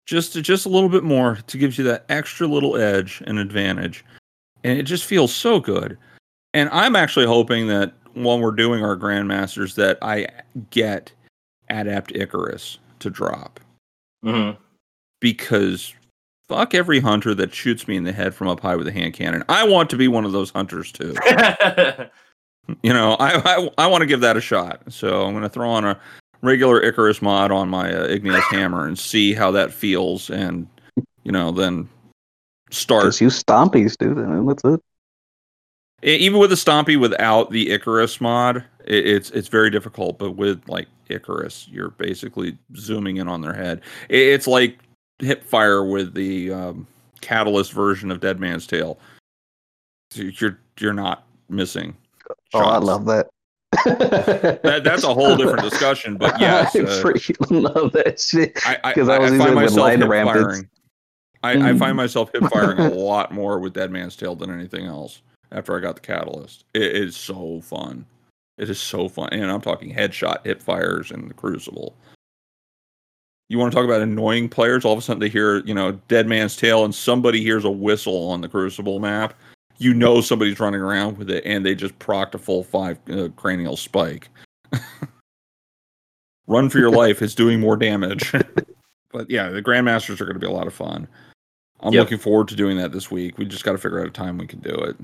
[0.06, 4.04] Just just a little bit more to give you that extra little edge and advantage.
[4.64, 5.98] And it just feels so good.
[6.54, 10.28] And I'm actually hoping that when we're doing our grandmasters that I
[10.72, 11.12] get
[11.70, 13.60] Adept Icarus to drop.
[14.26, 14.58] mhm.
[15.22, 15.94] because
[16.50, 19.14] fuck every hunter that shoots me in the head from up high with a hand
[19.14, 19.44] cannon.
[19.48, 21.16] I want to be one of those hunters too.
[22.84, 24.82] You know, I I, I want to give that a shot.
[24.94, 26.00] So I'm going to throw on a
[26.44, 30.68] regular Icarus mod on my uh, Igneous hammer and see how that feels, and
[31.24, 31.90] you know, then
[32.70, 34.18] start Just use stompies, dude.
[34.18, 34.80] And what's it?
[36.04, 40.18] E- even with a Stompy without the Icarus mod, it, it's it's very difficult.
[40.18, 43.82] But with like Icarus, you're basically zooming in on their head.
[44.08, 44.80] It, it's like
[45.20, 46.88] hip fire with the um,
[47.22, 48.98] Catalyst version of Dead Man's Tale.
[50.16, 51.96] You're you're not missing.
[52.54, 53.28] Oh, I love that.
[53.86, 56.18] That, that's a whole different discussion.
[56.18, 57.36] But yes, I uh, freaking
[57.76, 58.58] love that shit.
[58.66, 60.42] I, I, 'Cause I I, was I using find with myself line hip rampants.
[60.44, 60.70] firing.
[61.44, 61.80] I, I Mm.
[61.80, 65.22] find myself hip firing a lot more with Dead Man's Tale than anything else
[65.52, 66.66] after I got the Catalyst.
[66.74, 68.06] It is so fun.
[68.58, 69.30] It is so fun.
[69.32, 71.96] And I'm talking headshot hip fires in the Crucible.
[73.48, 74.84] You want to talk about annoying players?
[74.86, 77.72] All of a sudden they hear, you know, Dead Man's Tale and somebody hears a
[77.72, 79.34] whistle on the Crucible map.
[79.78, 83.30] You know somebody's running around with it and they just proc a full five uh,
[83.38, 84.28] cranial spike.
[86.48, 87.22] Run for your life.
[87.22, 88.32] is doing more damage.
[89.12, 91.08] but yeah, the Grandmasters are going to be a lot of fun.
[91.82, 92.02] I'm Yep.
[92.02, 93.38] looking forward to doing that this week.
[93.38, 94.98] We just got to figure out a time we can do it.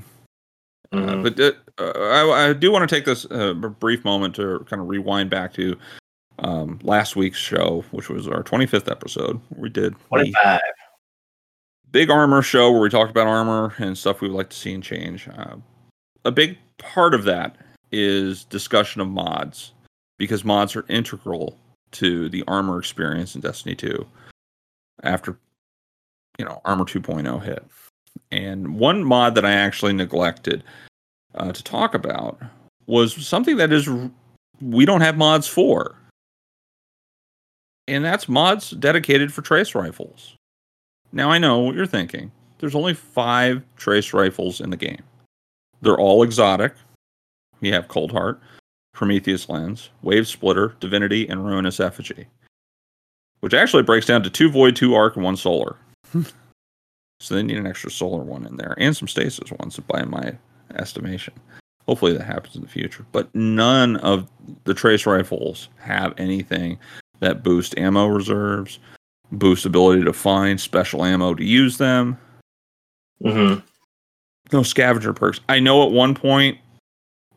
[0.91, 1.23] Uh, Mhm.
[1.23, 1.51] but uh,
[1.83, 1.99] uh,
[2.31, 5.53] I, I do want to take this uh, brief moment to kind of rewind back
[5.53, 5.77] to
[6.39, 9.39] um, last week's show, which was our 25th episode.
[9.55, 10.59] We did the 25.
[11.91, 14.73] big armor show where we talked about armor and stuff we would like to see
[14.73, 15.29] and change.
[15.29, 15.55] Uh,
[16.25, 17.55] a big part of that
[17.93, 19.71] is discussion of mods
[20.17, 21.57] because mods are integral
[21.91, 24.05] to the armor experience in Destiny 2
[25.03, 25.37] after
[26.37, 27.63] you know armor 2.0 hit.
[28.31, 30.63] And one mod that I actually neglected
[31.35, 32.39] uh, to talk about
[32.87, 33.89] was something that is
[34.61, 35.95] we don't have mods for.
[37.87, 40.35] And that's mods dedicated for trace rifles.
[41.11, 42.31] Now I know what you're thinking.
[42.59, 45.03] There's only five trace rifles in the game.
[45.81, 46.73] They're all exotic.
[47.61, 48.41] We have Cold Heart,
[48.93, 52.25] Prometheus Lens, Wave Splitter, Divinity, and Ruinous Effigy.
[53.41, 55.75] Which actually breaks down to two Void, two Arc, and one Solar.
[57.19, 60.33] so they need an extra Solar one in there, and some Stasis ones, by my
[60.75, 61.33] estimation.
[61.87, 63.05] Hopefully that happens in the future.
[63.11, 64.27] But none of
[64.63, 66.79] the trace rifles have anything
[67.19, 68.79] that boost ammo reserves,
[69.31, 72.17] boost ability to find special ammo to use them.
[73.23, 73.59] Mm-hmm.
[74.51, 75.39] No scavenger perks.
[75.47, 76.57] I know at one point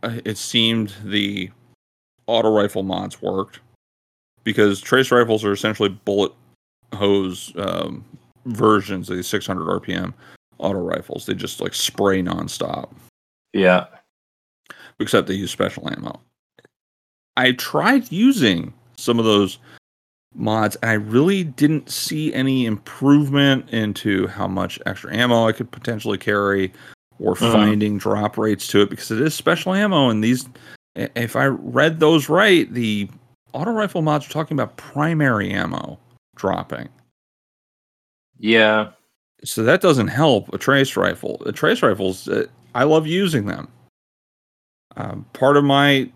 [0.02, 1.50] uh, it seemed the
[2.26, 3.60] auto rifle mods worked
[4.44, 6.32] because trace rifles are essentially bullet
[6.94, 8.04] hose um,
[8.48, 10.14] versions of these 600 RPM
[10.58, 11.26] auto rifles.
[11.26, 12.90] They just like spray nonstop,
[13.52, 13.86] Yeah.
[15.00, 16.20] except they use special ammo.
[17.36, 19.58] I tried using some of those
[20.34, 25.70] mods and I really didn't see any improvement into how much extra ammo I could
[25.70, 26.72] potentially carry
[27.18, 27.52] or Mhm.
[27.52, 30.48] finding drop rates to it because it is special ammo and these
[31.14, 33.08] if I read those right, the
[33.52, 35.96] auto rifle mods are talking about primary ammo
[36.34, 36.88] dropping.
[38.38, 38.90] Yeah.
[39.44, 41.40] So that doesn't help a trace rifle.
[41.44, 43.68] The trace rifles, uh, I love using them.
[44.96, 46.10] Um, part of my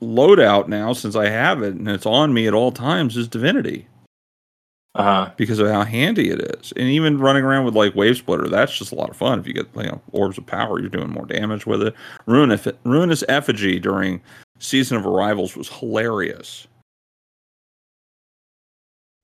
[0.00, 3.86] loadout now, since I have it and it's on me at all times, is Divinity
[4.94, 5.30] Uh huh.
[5.36, 6.72] because of how handy it is.
[6.76, 9.38] And even running around with like Wave Splitter, that's just a lot of fun.
[9.38, 11.94] If you get you know orbs of power, you're doing more damage with it.
[12.26, 14.20] Ruinous, Ruinous Effigy during
[14.60, 16.66] Season of Arrivals was hilarious.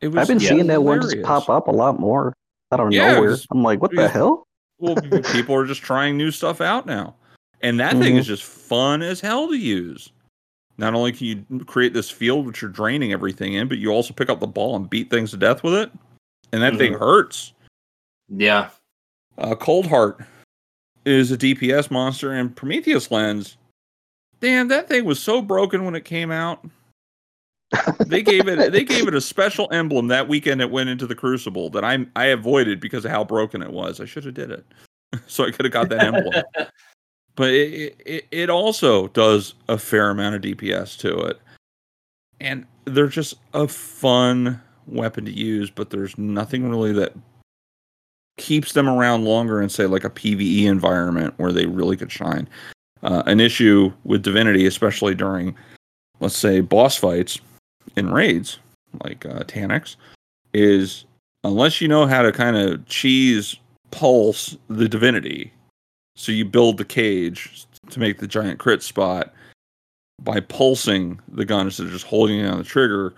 [0.01, 0.49] It was I've been Yeah.
[0.51, 2.33] seeing that one just pop up a lot more
[2.73, 3.31] out of Yeah, nowhere.
[3.31, 4.45] it's- I'm like, what the hell?
[4.79, 4.95] Well,
[5.33, 7.15] people are just trying new stuff out now.
[7.63, 8.19] And that thing Mhm.
[8.19, 10.13] is just fun as hell to use.
[10.77, 14.15] Not only can you create this field which you're draining everything in, but you also
[14.15, 15.91] pick up the ball and beat things to death with it.
[16.53, 17.53] And that thing hurts.
[18.29, 18.71] Yeah.
[19.37, 20.21] Uh, Cold Heart
[21.05, 23.57] is a DPS monster, and Prometheus Lens.
[24.41, 26.65] Damn, that thing was so broken when it came out.
[28.07, 31.15] They gave it they gave it a special emblem that weekend it went into the
[31.15, 34.01] crucible that I I avoided because of how broken it was.
[34.01, 34.65] I should have did it.
[35.27, 36.45] so I could have got that emblem.
[37.37, 41.41] but it, it it also does a fair amount of DPS to it.
[42.41, 47.13] And they're just a fun weapon to use, but there's nothing really that
[48.39, 52.49] keeps them around longer in say like a PvE environment where they really could shine.
[53.03, 55.55] Uh, an issue with Divinity, especially during
[56.21, 57.41] let's say boss fights
[57.97, 58.59] in raids
[59.05, 59.97] like uh, Taniks,
[60.55, 61.05] is
[61.45, 63.57] unless you know how to kind of cheese
[63.91, 65.53] pulse the Divinity,
[66.17, 69.33] so you build the cage to make the giant crit spot
[70.21, 73.15] by pulsing the gun instead of just holding it on the trigger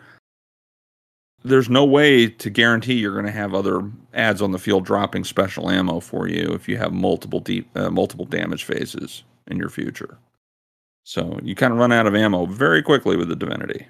[1.43, 3.81] there's no way to guarantee you're going to have other
[4.15, 7.91] ads on the field dropping special ammo for you if you have multiple deep, uh,
[7.91, 10.19] multiple damage phases in your future.
[11.05, 13.87] So you kind of run out of ammo very quickly with the Divinity,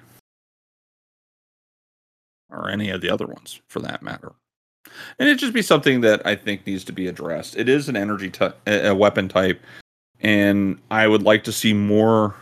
[2.51, 4.33] or any of the other ones for that matter.
[5.19, 7.57] And it just be something that I think needs to be addressed.
[7.57, 8.33] It is an energy
[8.67, 9.63] a weapon type,
[10.21, 12.35] and I would like to see more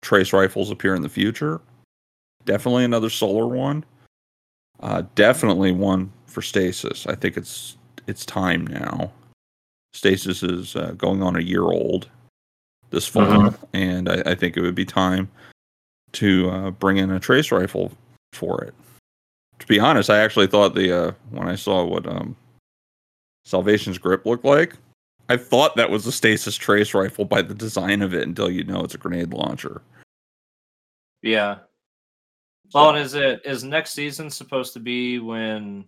[0.00, 1.60] trace rifles appear in the future.
[2.44, 3.84] Definitely another solar one
[4.82, 7.06] uh, definitely one for Stasis.
[7.06, 9.12] I think it's it's time now.
[9.92, 12.08] Stasis is uh, going on a year old
[12.90, 13.64] this fall, mm-hmm.
[13.76, 15.30] and I, I, think it would be time
[16.12, 17.92] to uh, bring in a trace rifle
[18.32, 18.74] for it.
[19.62, 22.34] To be honest, I actually thought the uh, when I saw what um,
[23.44, 24.74] Salvation's grip looked like,
[25.28, 28.64] I thought that was a stasis trace rifle by the design of it until you
[28.64, 29.80] know it's a grenade launcher.
[31.22, 31.58] Yeah,
[32.74, 35.84] well, and is it is next season supposed to be when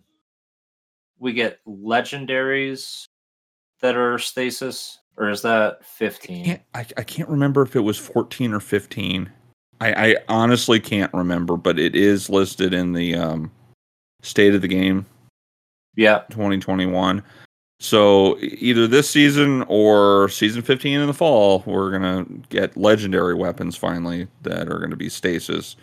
[1.19, 3.03] we get legendaries
[3.81, 6.43] that are stasis, or is that fifteen?
[6.43, 9.29] I can't, I, I can't remember if it was fourteen or fifteen.
[9.81, 13.51] I, I honestly can't remember, but it is listed in the um,
[14.25, 15.05] state of the game.
[15.95, 17.23] Yeah, twenty twenty one.
[17.79, 23.75] So either this season or season 15 in the fall, we're gonna get legendary weapons
[23.75, 25.75] finally that are gonna be stasis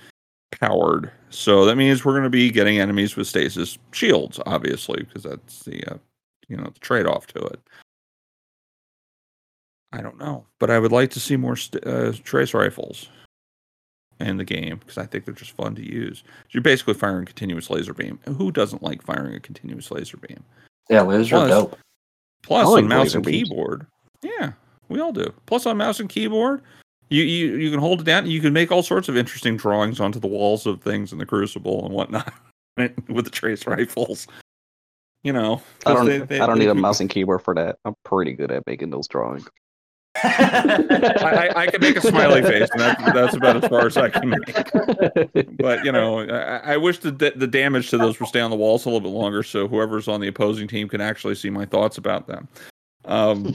[0.53, 1.11] powered.
[1.31, 5.65] So that means we're going to be getting enemies with stasis shields, obviously, because that's
[5.65, 5.99] the uh,
[6.49, 7.61] you know the trade off to it.
[9.93, 13.09] I don't know, but I would like to see more st- uh, trace rifles
[14.21, 16.23] in the game because I think they're just fun to use.
[16.51, 18.19] You're basically firing continuous laser beam.
[18.27, 20.43] Who doesn't like firing a continuous laser beam?
[20.89, 21.79] Yeah, laser plus, dope.
[22.43, 23.87] Plus like on mouse and keyboard.
[24.23, 24.53] Yeah,
[24.89, 25.33] we all do.
[25.47, 26.63] Plus on mouse and keyboard,
[27.09, 28.27] you, you you can hold it down.
[28.27, 31.27] You can make all sorts of interesting drawings onto the walls of things in the
[31.27, 32.33] Crucible and whatnot
[33.09, 34.27] with the trace rifles.
[35.23, 36.07] You know, I don't.
[36.07, 37.79] They, they, I don't need a mouse and keyboard for that.
[37.85, 39.47] I'm pretty good at making those drawings.
[40.25, 44.11] I, I, can make a smiley face, and that's, that's about as far as I
[44.11, 45.57] can make.
[45.57, 48.57] But you know, I, I wish the the damage to those would stay on the
[48.57, 51.65] walls a little bit longer, so whoever's on the opposing team can actually see my
[51.65, 52.47] thoughts about them
[53.07, 53.55] um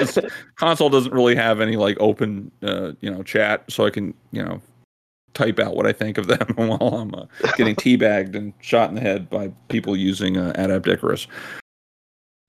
[0.56, 4.42] console doesn't really have any like open uh you know chat so i can you
[4.42, 4.60] know
[5.32, 7.24] type out what i think of them while i'm uh,
[7.56, 11.26] getting teabagged and shot in the head by people using uh, adapt icarus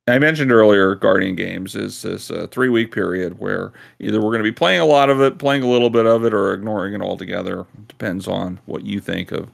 [0.08, 4.44] i mentioned earlier guardian games is this uh, three week period where either we're going
[4.44, 6.94] to be playing a lot of it playing a little bit of it or ignoring
[6.94, 9.50] it altogether depends on what you think of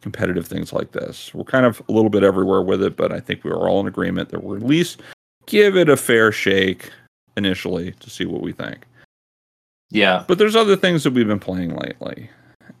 [0.00, 3.20] competitive things like this we're kind of a little bit everywhere with it but i
[3.20, 5.02] think we are all in agreement that we're at least
[5.46, 6.90] give it a fair shake
[7.36, 8.86] initially to see what we think.
[9.90, 10.24] Yeah.
[10.26, 12.30] But there's other things that we've been playing lately.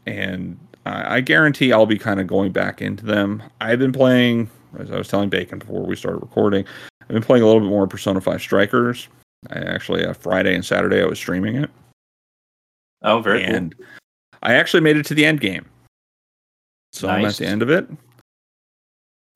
[0.06, 3.42] And I, I guarantee I'll be kind of going back into them.
[3.60, 6.64] I've been playing, as I was telling Bacon before we started recording,
[7.10, 9.08] I've been playing a little bit more Persona 5 Strikers.
[9.50, 11.68] I actually, uh, Friday and Saturday, I was streaming it.
[13.02, 13.86] Oh, very and cool.
[14.44, 15.66] I actually made it to the end game.
[16.92, 17.18] So nice.
[17.18, 17.88] I'm at the end of it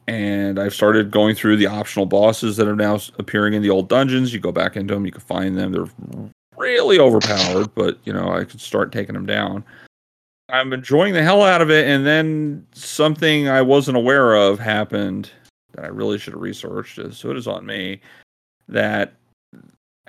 [0.07, 3.89] and I've started going through the optional bosses that are now appearing in the old
[3.89, 4.33] dungeons.
[4.33, 5.73] You go back into them, you can find them.
[5.73, 9.65] They're really overpowered, but you know I could start taking them down.
[10.49, 15.31] I'm enjoying the hell out of it, and then something I wasn't aware of happened
[15.75, 16.99] that I really should have researched.
[17.13, 18.01] So it is on me
[18.69, 19.15] that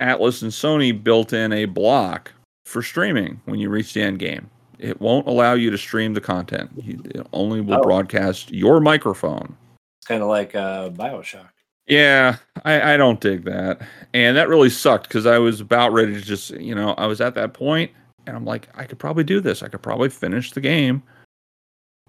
[0.00, 2.32] Atlus and Sony built in a block
[2.64, 4.50] for streaming when you reach the end game.
[4.78, 6.70] It won't allow you to stream the content.
[6.76, 7.82] It only will oh.
[7.82, 9.56] broadcast your microphone
[10.00, 11.48] It's kind of like uh, Bioshock.
[11.86, 13.80] Yeah, I, I don't dig that.
[14.12, 17.20] And that really sucked because I was about ready to just, you know, I was
[17.20, 17.90] at that point
[18.26, 19.62] and I'm like, I could probably do this.
[19.62, 21.02] I could probably finish the game.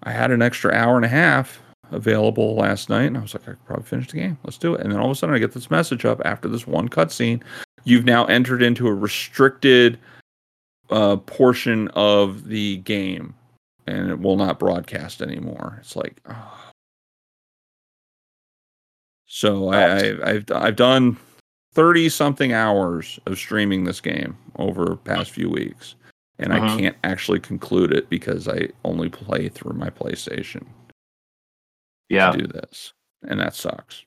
[0.02, 1.60] I had an extra hour and a half
[1.90, 4.38] available last night and I was like, I could probably finish the game.
[4.44, 4.80] Let's do it.
[4.80, 7.42] And then all of a sudden I get this message up after this one cutscene.
[7.84, 9.98] You've now entered into a restricted
[10.90, 13.34] uh, portion of the game
[13.86, 15.78] and it will not broadcast anymore.
[15.80, 16.70] It's like, oh.
[19.26, 21.16] so I, I, I've I've done
[21.72, 25.94] thirty something hours of streaming this game over past few weeks,
[26.38, 26.78] and I Mhm.
[26.78, 30.66] can't actually conclude it because I only play through my PlayStation
[32.08, 32.30] Yeah.
[32.32, 32.92] to do this,
[33.22, 34.04] and that sucks.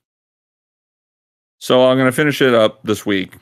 [1.60, 3.34] So I'm gonna finish it up this week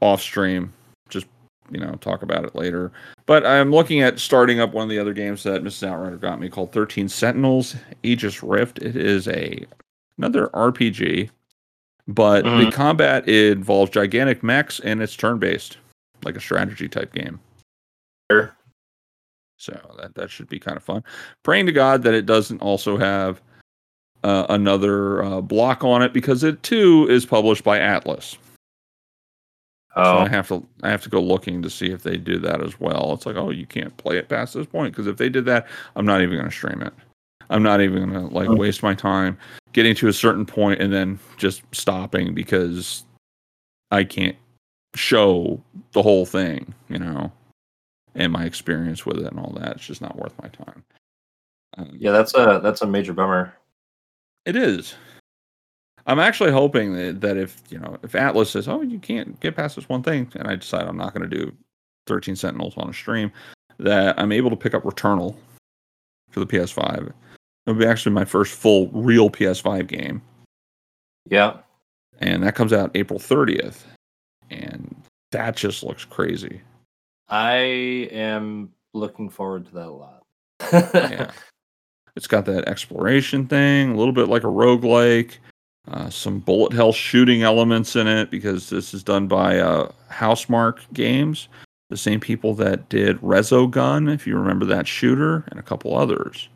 [0.00, 0.72] off stream.
[1.08, 1.26] Just
[1.70, 2.92] you know, talk about it later.
[3.26, 5.86] But I'm looking at starting up one of the other games that Mrs.
[5.88, 8.78] Outrider got me called 13 Sentinels Aegis Rift.
[8.78, 9.66] It is a
[10.16, 11.28] another RPG,
[12.06, 12.72] but the Mhm.
[12.72, 15.76] combat involves gigantic mechs and it's turn based,
[16.24, 17.40] like a strategy type game.
[18.30, 18.56] Sure.
[19.58, 21.02] So that that should be kind of fun.
[21.42, 23.42] Praying to God that it doesn't also have
[24.26, 28.36] uh, another uh, block on it because it too is published by Atlus.
[29.94, 32.38] So Oh, I have to I have to go looking to see if they do
[32.40, 33.12] that as well.
[33.14, 35.66] It's like, oh, you can't play it past this point because if they did that,
[35.94, 36.92] I'm not even going to stream it.
[37.48, 38.56] I'm not even going to like Hmm.
[38.56, 39.38] waste my time
[39.72, 43.04] getting to a certain point and then just stopping because
[43.90, 44.36] I can't
[44.96, 45.62] show
[45.92, 47.30] the whole thing, you know,
[48.16, 49.76] and my experience with it and all that.
[49.76, 50.82] It's just not worth my time.
[51.78, 52.10] Um, yeah.
[52.10, 53.54] That's a that's a major bummer.
[54.46, 54.94] It is.
[56.06, 59.56] I'm actually hoping that, that if you know if Atlus says, "Oh, you can't get
[59.56, 61.52] past this one thing," and I decide I'm not going to do
[62.06, 63.32] 13 Sentinels on a stream,
[63.78, 65.36] that I'm able to pick up Returnal
[66.30, 67.12] for the PS5.
[67.66, 70.22] It'll be actually my first full real PS5 game,
[71.28, 71.56] Yeah.
[72.20, 73.82] and that comes out April 30th,
[74.50, 74.94] and
[75.32, 76.60] that just looks crazy.
[77.28, 77.56] I
[78.12, 80.22] am looking forward to that a lot.
[80.72, 81.32] yeah.
[82.16, 85.32] It's got that exploration thing, a little bit like a roguelike,
[85.88, 90.80] uh, some bullet hell shooting elements in it because this is done by uh, Housemarque
[90.94, 91.48] Games,
[91.90, 96.48] the same people that did Resogun, if you remember that shooter, and a couple others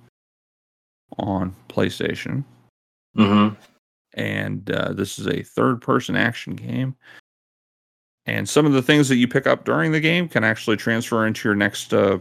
[1.18, 2.42] on PlayStation.
[3.14, 3.48] hmm
[4.14, 6.96] And uh, this is a third person action game.
[8.26, 11.26] And some of the things that you pick up during the game can actually transfer
[11.26, 12.18] into your next uh,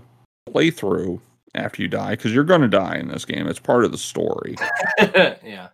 [0.49, 1.19] playthrough
[1.55, 3.47] after you die because you're going to die in this game.
[3.47, 4.55] It's part of the story.
[4.99, 5.69] yeah.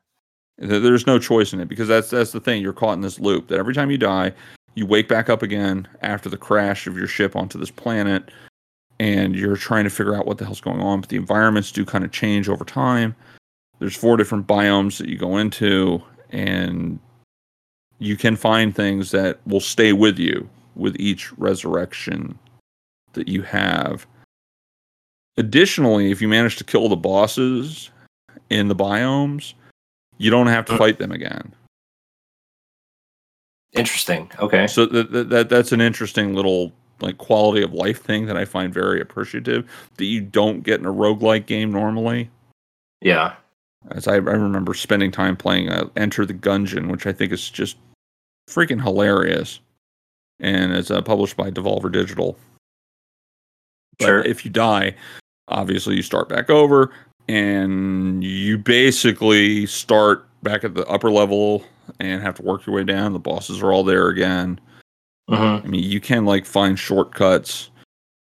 [0.57, 2.61] There's no choice in it because that's that's the thing.
[2.61, 4.32] You're caught in this loop that every time you die,
[4.76, 8.32] you wake back up again after the crash of your ship onto this planet,
[8.99, 11.01] and you're trying to figure out what the hell's going on.
[11.01, 13.15] But the environments do kind of change over time.
[13.80, 16.01] There's four different biomes that you go into,
[16.32, 16.99] and
[17.99, 22.38] you can find things that will stay with you with each resurrection
[23.13, 24.07] that you have.
[25.38, 27.90] Additionally, if you manage to kill the bosses
[28.50, 29.54] in the biomes,
[30.18, 30.78] you don't have to Mm.
[30.78, 31.54] fight them again.
[33.74, 34.32] Interesting.
[34.40, 34.68] Okay.
[34.68, 36.72] So that, that, that that's an interesting little
[37.02, 40.86] like quality of life thing that I find very appreciative that you don't get in
[40.86, 42.30] a roguelike game normally.
[43.02, 43.36] Yeah.
[43.92, 47.50] As I, I remember spending time playing uh, Enter the Gungeon, which I think is
[47.50, 47.76] just
[48.50, 49.60] freaking hilarious,
[50.40, 52.38] and it's uh, published by Devolver Digital.
[54.00, 54.22] But Sure.
[54.24, 54.96] if you die,
[55.48, 56.91] obviously you start back over,
[57.28, 61.64] and you basically start back at the upper level
[62.00, 63.14] and have to work your way down.
[63.14, 64.60] The bosses are all there again.
[65.30, 67.70] hmm I mean, you can like find shortcuts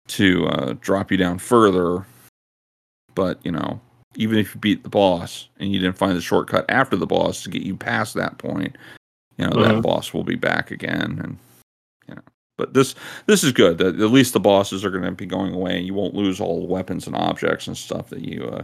[0.09, 2.05] to uh, drop you down further,
[3.15, 3.79] but you know,
[4.15, 7.43] even if you beat the boss and you didn't find the shortcut after the boss
[7.43, 8.77] to get you past that point,
[9.37, 9.81] you know that Mhm.
[9.81, 11.37] boss will be back again, and.
[12.61, 12.93] But this
[13.25, 13.79] this is good.
[13.79, 16.39] That at least the bosses are going to be going away, and you won't lose
[16.39, 18.63] all the weapons and objects and stuff that you uh,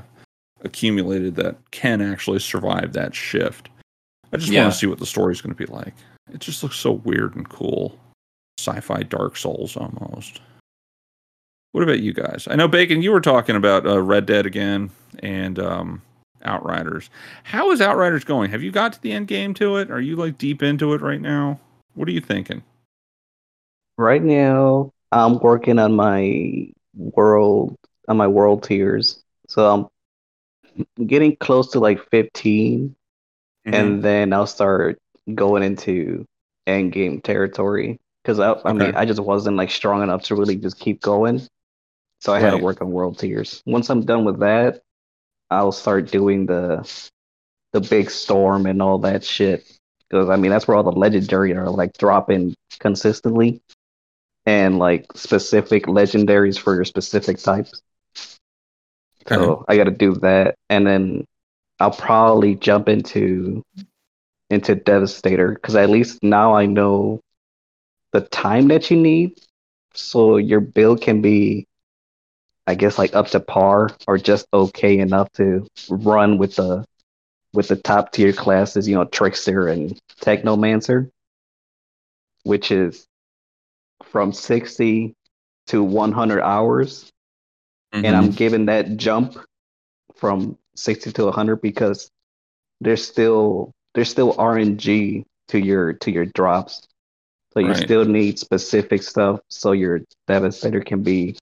[0.62, 3.70] accumulated that can actually survive that shift.
[4.32, 4.62] I just Yeah.
[4.62, 5.96] want to see what the story's going to be like.
[6.32, 7.98] It just looks so weird and cool
[8.60, 10.42] sci-fi Dark Souls almost.
[11.72, 12.48] What about you guys?
[12.48, 14.92] I know Bacon, you were talking about uh, Red Dead again
[15.24, 16.04] and um,
[16.44, 17.10] Outriders.
[17.46, 18.52] How is Outriders going?
[18.52, 19.90] Have you got to the end game to it?
[19.90, 21.60] Are you like deep into it right now?
[21.96, 22.62] What are you thinking?
[23.98, 27.76] Right now, I'm working on my world
[28.08, 29.24] on my world tiers.
[29.48, 29.90] So
[30.98, 32.96] I'm getting close to like 15,
[33.66, 33.74] Mm-hmm.
[33.74, 34.98] and then I'll start
[35.36, 36.26] going into
[36.66, 38.00] end game territory.
[38.24, 41.42] Because I, I mean, I just wasn't like strong enough to really just keep going.
[42.22, 43.62] So I had to work on world tiers.
[43.66, 44.82] Once I'm done with that,
[45.50, 46.90] I'll start doing the
[47.74, 49.70] the big storm and all that shit.
[50.10, 53.62] Because I mean, that's where all the legendary are like dropping consistently,
[54.48, 57.82] and like specific legendaries for your specific types.
[59.28, 61.26] So I got to do that, and then
[61.82, 63.62] I'll probably jump into
[64.50, 67.20] into Devastator because at least now I know
[68.14, 69.38] the time that you need,
[69.94, 71.68] so your build can be
[72.68, 76.86] I guess like up to par or just okay enough to run with the
[77.54, 81.10] with the top tier classes, you know, Trickster and Technomancer,
[82.44, 83.07] which is
[84.04, 85.14] from 60
[85.68, 87.12] to 100 hours.
[87.94, 88.16] And Mm-hmm.
[88.16, 89.38] I'm giving that jump
[90.16, 92.10] from 60 to 100 because
[92.82, 96.88] there's still there's still RNG to your to your drops.
[97.54, 97.78] So you Right.
[97.78, 101.38] still need specific stuff so your devastator can be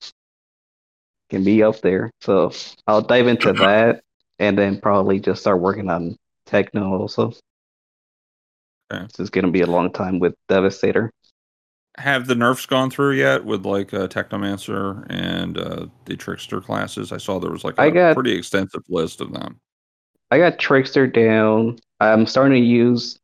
[1.28, 2.10] can be up there.
[2.20, 2.52] So
[2.86, 4.02] I'll dive into that
[4.38, 7.32] and then probably just start working on techno also.
[8.92, 9.04] Okay.
[9.04, 11.10] It's just gonna be a long time with Devastator.
[11.98, 17.12] Have the nerfs gone through yet with like uh, Technomancer and uh, the Trickster classes?
[17.12, 19.60] I saw there was like a I got- pretty extensive list of them.
[20.30, 21.78] I got Trickster down.
[22.00, 23.18] I'm starting to use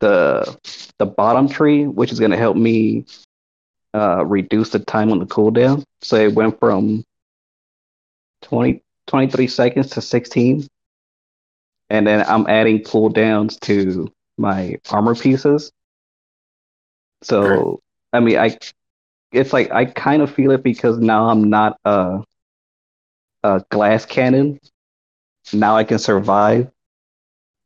[0.00, 0.56] the
[0.98, 3.04] the bottom tree, which is gonna help me
[3.94, 5.82] uh, reduce the time on the cooldown.
[6.02, 7.02] So it went from
[8.42, 10.66] 20, 23 seconds to 16.
[11.88, 15.72] And then I'm adding cooldowns to my armor pieces.
[17.22, 17.80] So
[18.12, 18.56] I mean I
[19.32, 22.22] it's like I kind of feel it because now I'm not a
[23.42, 24.58] a glass cannon.
[25.52, 26.70] Now I can survive,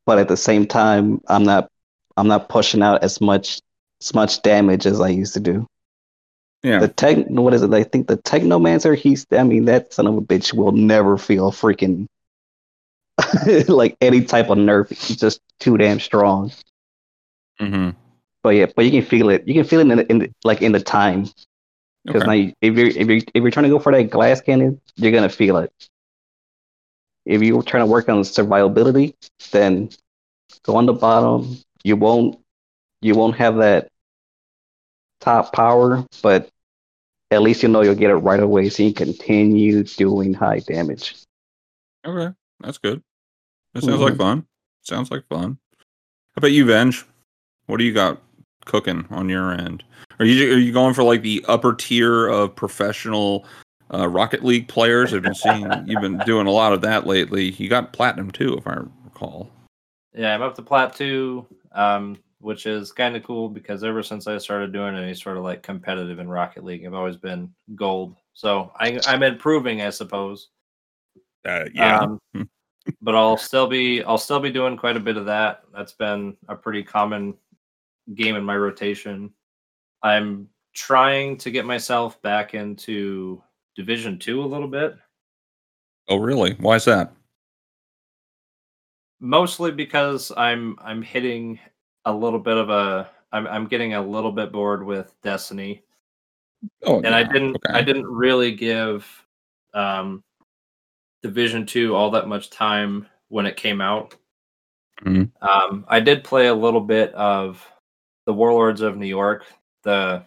[0.05, 1.69] but at the same time I'm not
[2.17, 3.61] I'm not pushing out as much
[4.01, 5.67] as much damage as I used to do.
[6.63, 7.73] Yeah, The tech, what is it?
[7.73, 8.95] I think the Technomancer.
[8.95, 12.05] He's, I mean, that son of a bitch will never feel freaking
[13.67, 14.89] like any type of nerf.
[14.89, 16.51] He's just too damn strong.
[17.59, 17.91] hmm
[18.43, 19.47] But yeah, but you can feel it.
[19.47, 21.27] You can feel it in, the, in the, like in the time
[22.05, 22.27] because Okay.
[22.27, 24.81] now you, if you're if you're if you're trying to go for that glass cannon,
[24.95, 25.71] you're gonna feel it.
[27.25, 29.13] If you're trying to work on survivability,
[29.51, 29.89] then
[30.63, 31.57] go on the bottom.
[31.83, 32.39] You won't
[33.01, 33.89] you won't have that
[35.19, 36.49] top power, but
[37.29, 40.59] at least you know you'll get it right away, so you can continue doing high
[40.59, 41.15] damage.
[42.05, 43.03] Okay, that's good.
[43.73, 44.17] That sounds like Mhm.
[44.17, 44.47] fun.
[44.81, 45.59] Sounds like fun.
[46.33, 47.05] How about you, Venge?
[47.67, 48.21] What do you got
[48.65, 49.83] cooking on your end?
[50.19, 53.45] Are you are you going for like the upper tier of professional
[53.93, 55.13] uh, Rocket League players?
[55.13, 57.51] I've been seeing you've been doing a lot of that lately.
[57.51, 59.49] You got platinum too, if I recall.
[60.13, 64.27] Yeah, I'm up to plat two, um, which is kind of cool because ever since
[64.27, 68.15] I started doing any sort of like competitive in Rocket League, I've always been gold.
[68.33, 70.49] So I, I'm improving, I suppose.
[71.45, 72.19] Uh, Um,
[73.01, 75.63] but I'll still be I'll still be doing quite a bit of that.
[75.73, 77.35] That's been a pretty common
[78.15, 79.31] game in my rotation.
[80.03, 83.41] I'm trying to get myself back into
[83.75, 84.95] Division Two a little bit,
[86.07, 86.53] oh, really?
[86.55, 87.13] Why is that?
[89.21, 91.59] mostly because I'm I'm hitting
[92.05, 95.83] a little bit of a I'm I'm getting a little bit bored with Destiny.
[96.83, 97.73] Oh, and I didn't okay.
[97.73, 99.07] I didn't really give
[99.73, 100.23] um
[101.23, 104.15] Division Two all that much time when it came out.
[105.03, 105.31] Mhm.
[105.41, 107.65] Um, I did play a little bit of
[108.25, 109.45] the Warlords of New York,
[109.83, 110.23] the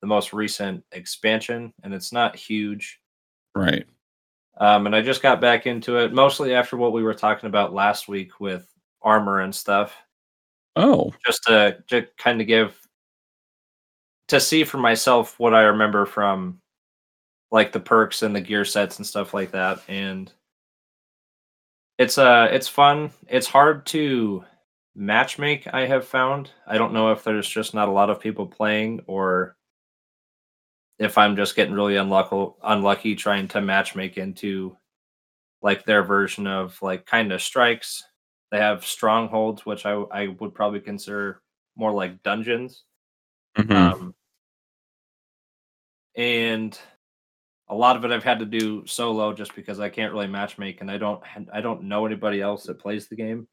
[0.00, 3.00] the most recent expansion, and it's not huge.
[3.54, 3.86] Right.
[4.58, 7.72] Um, and I just got back into it mostly after what we were talking about
[7.74, 8.66] last week with
[9.02, 9.96] armor and stuff
[10.76, 12.78] Oh, just to just kind of give
[14.28, 16.60] to see for myself what I remember from
[17.50, 20.32] like the perks and the gear sets and stuff like that and
[21.98, 24.44] it's uh it's fun it's hard to
[24.98, 28.46] matchmake i have found i don't know if there's just not a lot of people
[28.46, 29.56] playing or
[30.98, 34.76] if i'm just getting really unlucky unlucky trying to matchmake into
[35.62, 38.02] like their version of like kind of strikes
[38.50, 41.40] they have strongholds which i i would probably consider
[41.76, 42.84] more like dungeons
[43.56, 43.72] mhm.
[43.72, 44.14] um,
[46.16, 46.78] and
[47.70, 50.80] a lot of it I've had to do solo just because I can't really matchmake
[50.80, 51.22] and I don't
[51.52, 53.46] I don't know anybody else that plays the game.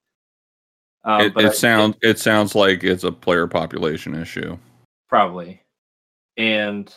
[1.07, 4.57] Um, it, it sounds it sounds like it's a player population issue.
[5.07, 5.61] probably,
[6.35, 6.93] and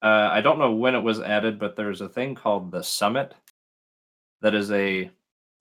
[0.00, 3.34] uh, I don't know when it was added, but there's a thing called the Summit
[4.40, 5.10] that is a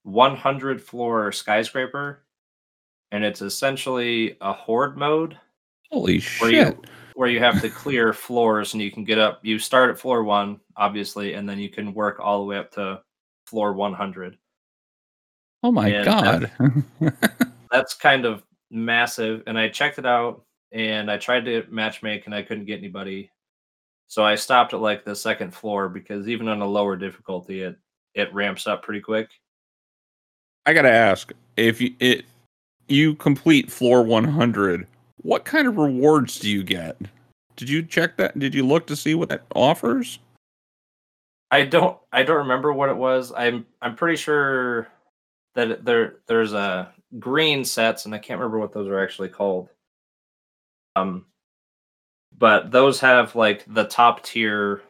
[0.03, 2.23] 100 floor skyscraper,
[3.11, 5.38] and it's essentially a horde mode
[5.91, 6.78] Holy where you shit!
[7.15, 10.23] where you have to clear floors and you can get up you start at floor
[10.23, 13.01] one obviously and then you can work all the way up to
[13.45, 14.38] floor 100
[15.63, 16.51] Oh my and god!
[17.76, 22.34] that's kind of massive and i checked it out and i tried to matchmake and
[22.34, 23.30] i couldn't get anybody
[24.07, 27.78] so i stopped at like the second floor because even on a lower difficulty it
[28.15, 29.30] it ramps up pretty quick
[30.65, 32.26] I gotta ask if you it
[32.88, 34.88] you complete floor 100,
[35.21, 36.97] what kind of rewards do you get?
[37.55, 38.38] Did you check that?
[38.38, 40.19] Did you look to see what that offers?
[41.51, 43.32] I don't I don't remember what it was.
[43.36, 44.88] I'm I'm pretty sure
[45.53, 49.70] that there there's a green sets and I can't remember what those are actually called.
[50.95, 51.26] Um
[52.38, 54.82] but those have like the top tier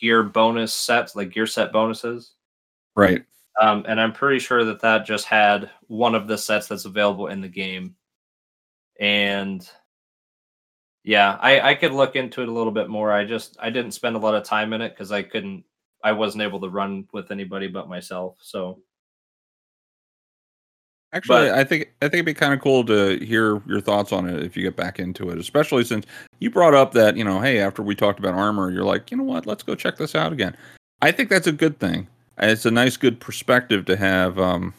[0.00, 2.32] gear bonus sets, like gear set bonuses.
[2.96, 3.24] Right.
[3.60, 7.26] Um, and I'm pretty sure that that just had one of the sets that's available
[7.26, 7.94] in the game.
[8.98, 9.68] And
[11.04, 13.12] yeah, I, I could look into it a little bit more.
[13.12, 15.64] I just I didn't spend a lot of time in it because I couldn't
[16.02, 18.36] I wasn't able to run with anybody but myself.
[18.40, 18.80] So
[21.12, 24.12] Actually, But- I think I think it'd be kind of cool to hear your thoughts
[24.12, 26.06] on it if you get back into it, especially since
[26.38, 29.16] you brought up that you know, hey, after we talked about armor, you're like, you
[29.16, 30.56] know what, let's go check this out again.
[31.02, 32.06] I think that's a good thing.
[32.38, 34.72] It's a nice, good perspective to have, um,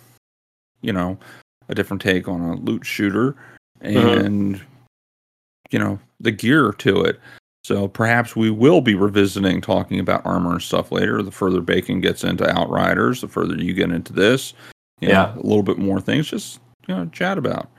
[0.81, 1.17] you know,
[1.69, 3.35] a different take on a loot shooter
[3.81, 4.61] and
[5.71, 7.19] you know the gear to it.
[7.63, 11.21] So perhaps we will be revisiting talking about armor and stuff later.
[11.21, 14.53] The further Bacon gets into Outriders, the further you get into this,
[15.01, 15.33] you know, Yeah.
[15.35, 17.69] a little bit more things, just you know, chat about.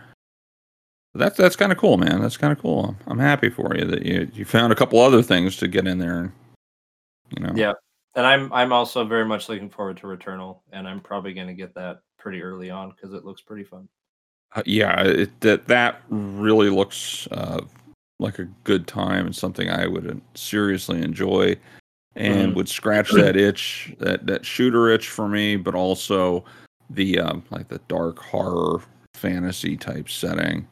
[1.14, 2.20] That's that's kind of cool, man.
[2.20, 2.97] That's kind of cool.
[3.07, 5.87] I'm, I'm happy for you that you you found a couple other things to get
[5.87, 6.33] in there.
[7.37, 7.73] You know, Yeah.
[8.14, 11.55] and I'm I'm also very much looking forward to Returnal, and I'm probably going to
[11.55, 13.89] get that pretty early on because it looks pretty fun.
[14.55, 17.61] Uh, yeah, it, that that really looks uh,
[18.18, 21.57] like a good time and something I would uh, seriously enjoy,
[22.16, 22.57] and Mhm.
[22.57, 26.45] would scratch that itch, that that shooter itch for me, but also
[26.95, 28.82] the um, like the dark horror
[29.14, 30.66] fantasy type setting,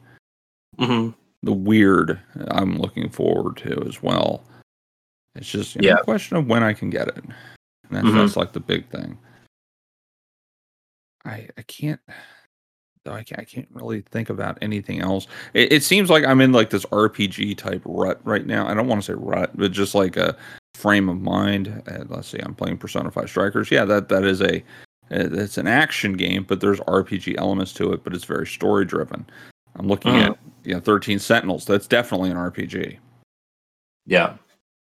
[0.79, 1.11] Mm-hmm.
[1.43, 2.19] the weird.
[2.49, 4.43] I'm looking forward to as well.
[5.35, 5.95] It's just you know, Yeah.
[5.99, 7.17] a question of when I can get it.
[7.23, 7.33] And
[7.91, 8.15] that's, Mhm.
[8.15, 9.17] that's like the big thing.
[11.25, 11.99] I I can't
[13.03, 15.27] though I can't, I can't really think about anything else.
[15.53, 18.67] It, it seems like I'm in like this RPG type rut right now.
[18.67, 20.37] I don't want to say rut, but just like a
[20.75, 21.81] frame of mind.
[21.87, 23.71] Uh, let's see, I'm playing Persona 5 Strikers.
[23.71, 24.59] Yeah, that that is a uh,
[25.11, 29.25] it's an action game, but there's RPG elements to it, but it's very story driven.
[29.75, 30.29] I'm looking Mhm.
[30.31, 31.65] at you know 13 Sentinels.
[31.65, 32.97] That's definitely an RPG.
[34.05, 34.35] Yeah.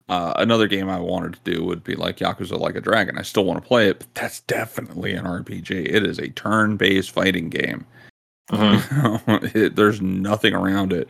[0.08, 3.18] Uh, another game I wanted to do would be like Yakuza Like a Dragon.
[3.18, 5.86] I still want to play it, but that's definitely an RPG.
[5.86, 7.86] It is a turn-based fighting game.
[8.52, 9.54] Mhm.
[9.56, 11.10] It- there's nothing around it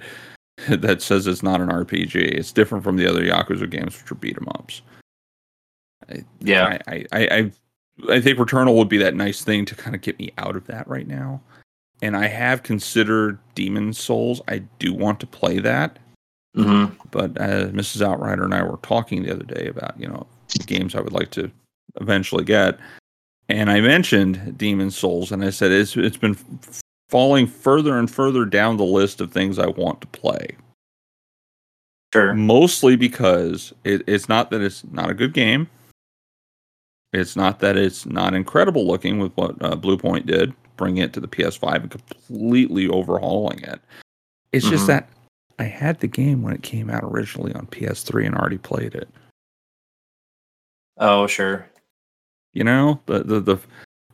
[0.67, 2.19] that says it's not an RPG.
[2.19, 4.81] It's different from the other Yakuza games, which are beat 'em ups.
[6.09, 6.77] I- Yeah.
[6.87, 7.51] I, I, I,
[8.09, 10.65] I, think Returnal would be that nice thing to kind of get me out of
[10.67, 11.41] that right now.
[12.01, 14.41] And I have considered Demon's Souls.
[14.47, 15.99] I do want to play that,
[16.57, 16.95] Mm-hmm.
[17.11, 18.01] but uh, Mrs.
[18.01, 20.25] Outrider and I were talking the other day about you know
[20.65, 21.51] games I would like to
[22.01, 22.79] eventually get,
[23.49, 28.09] and I mentioned Demon's Souls, and I said it's it's been f- falling further and
[28.09, 30.55] further down the list of things I want to play.
[32.13, 32.33] Sure.
[32.33, 35.69] Mostly because it, it's not that it's not a good game.
[37.13, 41.19] It's not that it's not incredible looking with what uh, Bluepoint did, bringing it to
[41.19, 43.81] the PS5 and completely overhauling it.
[44.51, 44.87] It's just Mhm.
[44.87, 45.09] that
[45.57, 49.09] I had the game when it came out originally on PS3 and already played it.
[50.97, 51.65] Oh, sure.
[52.53, 53.57] You know, the the the,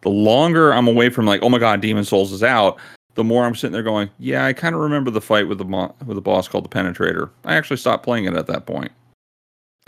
[0.01, 2.77] the longer I'm away from like, oh my god, Demon's Souls is out,
[3.15, 5.65] the more I'm sitting there going, yeah, I kind of remember the fight with the
[5.65, 7.29] mo- with the boss called the Penetrator.
[7.45, 8.91] I actually stopped playing it at that point.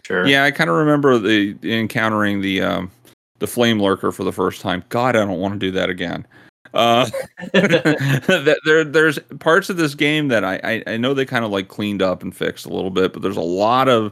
[0.06, 0.26] Sure.
[0.26, 2.92] Yeah, I kind of remember the encountering the um
[3.40, 4.84] the flame lurker for the first time.
[4.90, 6.26] God, I don't want to do that again.
[6.74, 7.10] Uh,
[7.54, 11.70] there there's parts of this game that I, I I know they kind of like
[11.70, 14.12] cleaned up and fixed a little bit, but there's a lot of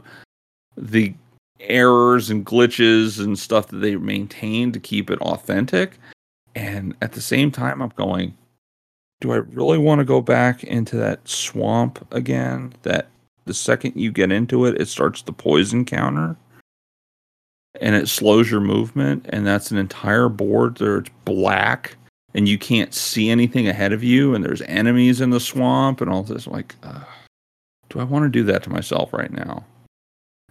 [0.76, 1.14] the
[1.60, 5.98] errors and glitches and stuff that they maintain to keep it authentic.
[6.54, 8.36] And at the same time, I'm going,
[9.20, 12.72] do I really want to go back into that swamp again?
[12.82, 13.08] That
[13.44, 16.36] the second you get into it, it starts the poison counter
[17.80, 19.26] and it slows your movement.
[19.30, 20.98] And that's an entire board there.
[20.98, 21.96] It's black
[22.34, 24.34] and you can't see anything ahead of you.
[24.34, 26.46] And there's enemies in the swamp and all this.
[26.46, 27.04] Like, uh,
[27.88, 29.64] do I want to do that to myself right now?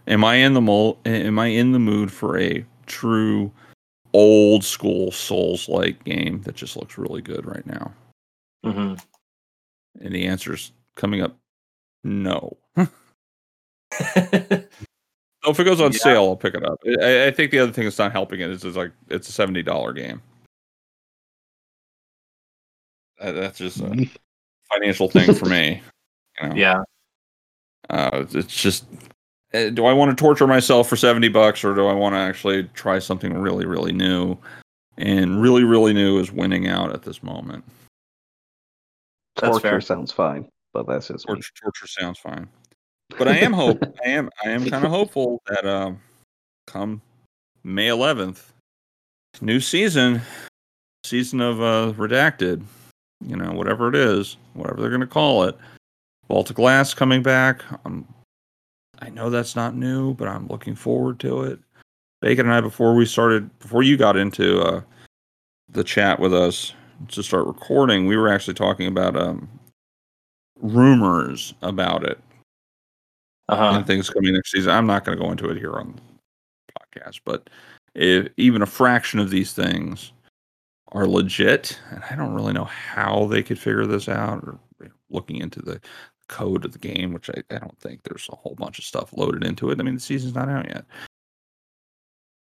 [0.08, 3.52] Am I in the mo- Am I in the mood for a true
[4.12, 7.92] old school Souls like game that just looks really good right now?
[8.64, 8.94] hmm
[10.00, 11.36] And the answer's coming up
[12.02, 12.56] no.
[15.46, 15.98] Oh, if it goes on Yeah.
[15.98, 16.78] sale, I'll pick it up.
[17.00, 19.32] I, I think the other thing that's not helping it is it's like it's a
[19.32, 20.20] seventy dollar game.
[23.20, 24.10] That's just a
[24.70, 25.80] financial thing for me.
[26.42, 26.54] You know?
[26.54, 26.82] yeah.
[27.88, 28.84] uh, it's just.
[29.54, 32.18] uh, Do I want to torture myself for seventy bucks, or do I want to
[32.18, 34.36] actually try something really, really new?
[34.98, 37.64] And really, really new is winning out at this moment.
[39.36, 39.80] That's Torture fair.
[39.80, 41.26] sounds fine, but that's just.
[41.26, 42.48] Torture, torture sounds fine,
[43.18, 46.00] but I am hope I am I am kind of hopeful that um,
[46.66, 47.00] come
[47.64, 48.44] May 11th,
[49.40, 50.20] new season,
[51.04, 52.62] season of uh, Redacted,
[53.26, 55.56] you know, whatever it is, whatever they're going to call it.
[56.28, 57.62] Vault of Glass coming back.
[57.84, 58.06] Um,
[59.00, 61.58] I know that's not new, but I'm looking forward to it.
[62.20, 64.80] Bacon and I, before we started, before you got into uh,
[65.68, 66.72] the chat with us
[67.08, 69.48] to start recording, we were actually talking about um,
[70.60, 72.18] rumors about it
[73.48, 73.76] Uh-huh.
[73.78, 74.72] and things coming next season.
[74.72, 77.48] I'm not going to go into it here on the podcast, but
[77.94, 80.12] if even a fraction of these things
[80.92, 84.86] are legit, and I don't really know how they could figure this out, or you
[84.88, 85.80] know, looking into the
[86.28, 89.12] code of the game, which I, I don't think there's a whole bunch of stuff
[89.12, 89.78] loaded into it.
[89.80, 90.84] I mean, the season's not out yet.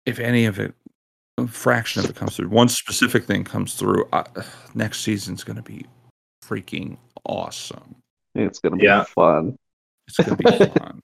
[0.05, 0.73] If any of it,
[1.37, 4.23] a fraction of it comes through, one specific thing comes through, uh,
[4.75, 5.85] next season's going to be
[6.43, 7.95] freaking awesome.
[8.35, 9.03] It's gonna be Yeah.
[9.03, 9.57] fun.
[10.07, 11.01] It's gonna be fun.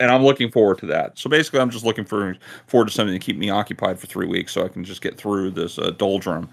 [0.00, 1.18] And I'm looking forward to that.
[1.18, 4.26] So basically, I'm just looking for forward to something to keep me occupied for three
[4.26, 6.48] weeks, so I can just get through this uh, doldrum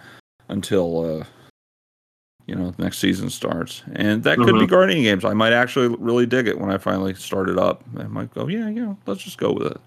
[0.50, 1.24] until uh,
[2.46, 3.84] you know the next season starts.
[3.94, 4.70] And that could be Mhm.
[4.70, 5.26] Guardian games.
[5.26, 7.84] I might actually really dig it when I finally start it up.
[7.98, 9.78] I might go, yeah, yeah, let's just go with it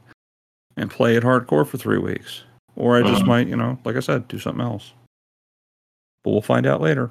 [0.77, 2.43] and play it hardcore for three weeks.
[2.75, 3.27] Or I just Mhm.
[3.29, 4.93] might, you know, like I said, do something else.
[6.25, 7.11] But we'll find out later.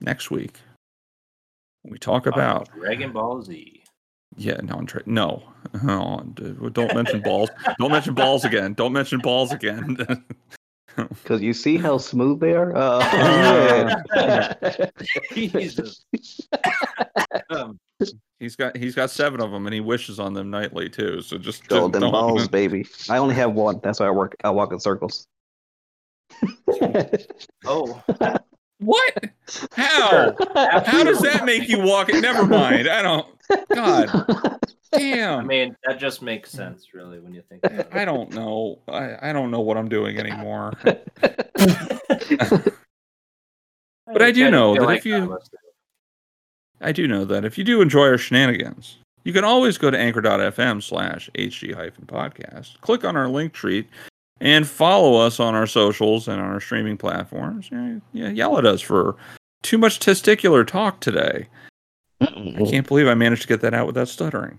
[0.00, 0.58] Next week.
[1.84, 3.82] When we talk about Dragon Ball Z.
[4.38, 5.42] yeah, no, I'm tra- no,
[5.82, 6.24] no,
[6.72, 7.50] don't mention balls.
[7.78, 8.72] Don't mention balls again.
[8.74, 9.96] Don't mention balls again.
[10.96, 12.72] Because you see how smooth they are.
[12.76, 14.86] Uh, Uh,
[15.32, 16.06] Jesus.
[17.50, 17.80] Um,
[18.38, 21.20] he's got he's got seven of them, and he wishes on them nightly too.
[21.20, 22.86] So just Golden don't- balls, baby.
[23.10, 23.80] I only have one.
[23.82, 24.36] That's why I work.
[24.44, 25.26] I walk in circles.
[27.66, 28.00] oh,
[28.78, 29.24] What?
[29.72, 30.34] How?
[30.84, 32.20] How does that make you walk it?
[32.20, 32.88] Never mind.
[32.88, 33.26] I don't.
[33.74, 34.58] God
[34.92, 35.40] Damn.
[35.40, 37.88] I mean, that just makes sense, really, when you think about it.
[37.92, 38.78] I don't know.
[38.88, 40.72] I, I don't know what I'm doing anymore.
[44.06, 45.38] But I do know that if you-
[46.80, 49.90] I I do know that if you do enjoy our shenanigans, you can always go
[49.90, 53.86] to anchor.fm slash HG hyphen podcast, click on our Linktree,
[54.44, 57.68] and follow us on our socials and on our streaming platforms.
[57.72, 59.16] Yeah, yeah, yell at us for
[59.62, 61.48] too much testicular talk today.
[62.20, 62.26] I
[62.70, 64.58] can't believe I managed to get that out without stuttering.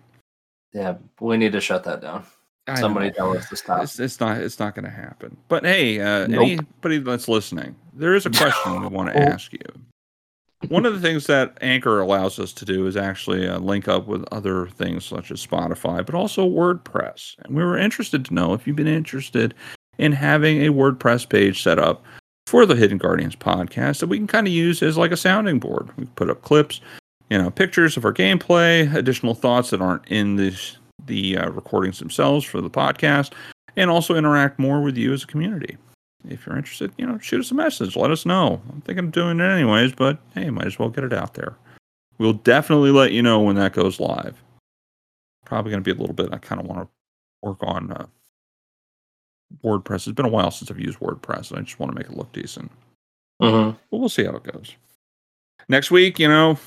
[0.74, 2.26] Yeah, we need to shut that down.
[2.68, 3.14] I Somebody know.
[3.14, 3.84] tell us to stop.
[3.84, 4.38] It's, it's not.
[4.38, 5.38] It's not going to happen.
[5.48, 6.42] But hey, uh, Nope.
[6.42, 9.22] anybody that's listening, there is a question we want to Oh.
[9.32, 9.60] ask you.
[10.70, 14.08] One of the things that Anchor allows us to do is actually uh, link up
[14.08, 17.36] with other things such as Spotify, but also WordPress.
[17.44, 19.54] And we were interested to know if you've been interested
[19.98, 22.04] in having a WordPress page set up
[22.48, 25.60] for the Hidden Guardians podcast that we can kind of use as like a sounding
[25.60, 25.90] board.
[25.98, 26.82] We put up clips,
[27.30, 30.58] you know, pictures of our gameplay, additional thoughts that aren't in the
[31.06, 33.34] the uh, recordings themselves for the podcast,
[33.76, 35.78] and also interact more with you as a community.
[36.30, 37.96] If you're interested, you know, shoot us a message.
[37.96, 38.62] Let us know.
[38.72, 41.56] I'm thinking of doing it anyways, but hey, might as well get it out there.
[42.18, 44.42] We'll definitely let you know when that goes live.
[45.46, 46.34] Probably going to be a little bit.
[46.34, 46.90] I kind of want to
[47.48, 48.06] work on uh,
[49.64, 50.08] WordPress.
[50.08, 52.18] It's been a while since I've used WordPress, and I just want to make it
[52.18, 52.72] look decent.
[53.42, 53.78] Mhm.
[53.92, 54.76] But we'll see how it goes.
[55.68, 56.58] Next week, you know,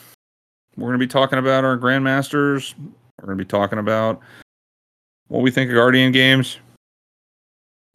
[0.77, 2.75] we're going to be talking about our Grandmasters.
[3.21, 4.21] We're going to be talking about
[5.29, 6.59] what we think of Guardian games,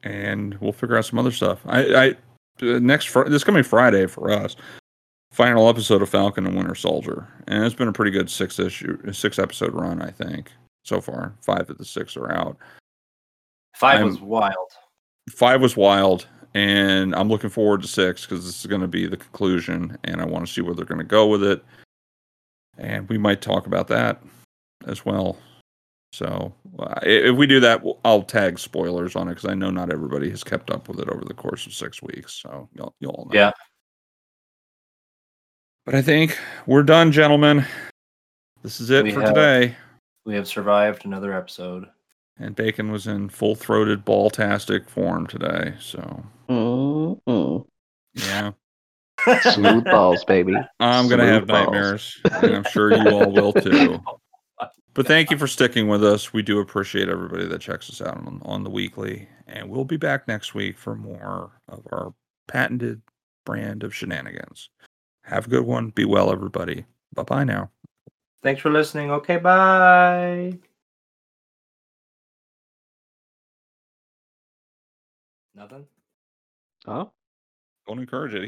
[0.04, 1.60] and we'll figure out some other stuff.
[1.66, 2.16] I, I
[2.80, 4.56] next fr- this coming Friday for us,
[5.32, 8.98] final episode of Falcon and Winter Soldier, and it's been a pretty good six issue,
[9.14, 10.52] six episode run, I think
[10.84, 11.34] so far.
[11.42, 12.58] Five of the six are out.
[13.76, 14.70] 5 I'm- was wild.
[15.32, 19.08] five was wild and i'm looking forward to six because this is going to be
[19.08, 21.64] the conclusion and i want to see where they're going to go with it
[22.78, 24.22] and we might talk about that
[24.86, 25.38] as well
[26.14, 29.92] so uh, if we do that i'll tag spoilers on it because i know not
[29.92, 33.12] everybody has kept up with it over the course of six weeks so you'll, you'll
[33.12, 33.52] all know Yeah.
[35.86, 36.38] but i think
[36.68, 37.66] we're done gentlemen
[38.62, 39.76] this is it We for have- today
[40.26, 41.88] We have survived another episode.
[42.38, 47.66] and bacon was in full-throated ball-tastic form today so Mm-mm.
[48.14, 48.52] yeah
[49.54, 50.54] Smooth balls, baby.
[50.82, 51.66] I'm gonna have balls.
[51.66, 53.98] nightmares, and I'm sure you all will too.
[54.94, 56.34] But thank you for sticking with us.
[56.34, 59.98] We do appreciate everybody that checks us out on, on the weekly, and we'll be
[59.98, 62.14] back next week for more of our
[62.48, 63.02] patented
[63.46, 64.70] brand of shenanigans.
[65.24, 65.90] Have a good one.
[65.90, 66.86] Be well, everybody.
[67.14, 67.72] Bye bye now.
[68.44, 69.10] Thanks for listening.
[69.10, 70.60] Okay, bye.
[75.56, 75.86] Nothing?
[76.86, 77.06] Huh?
[77.88, 78.42] Don't encourage it.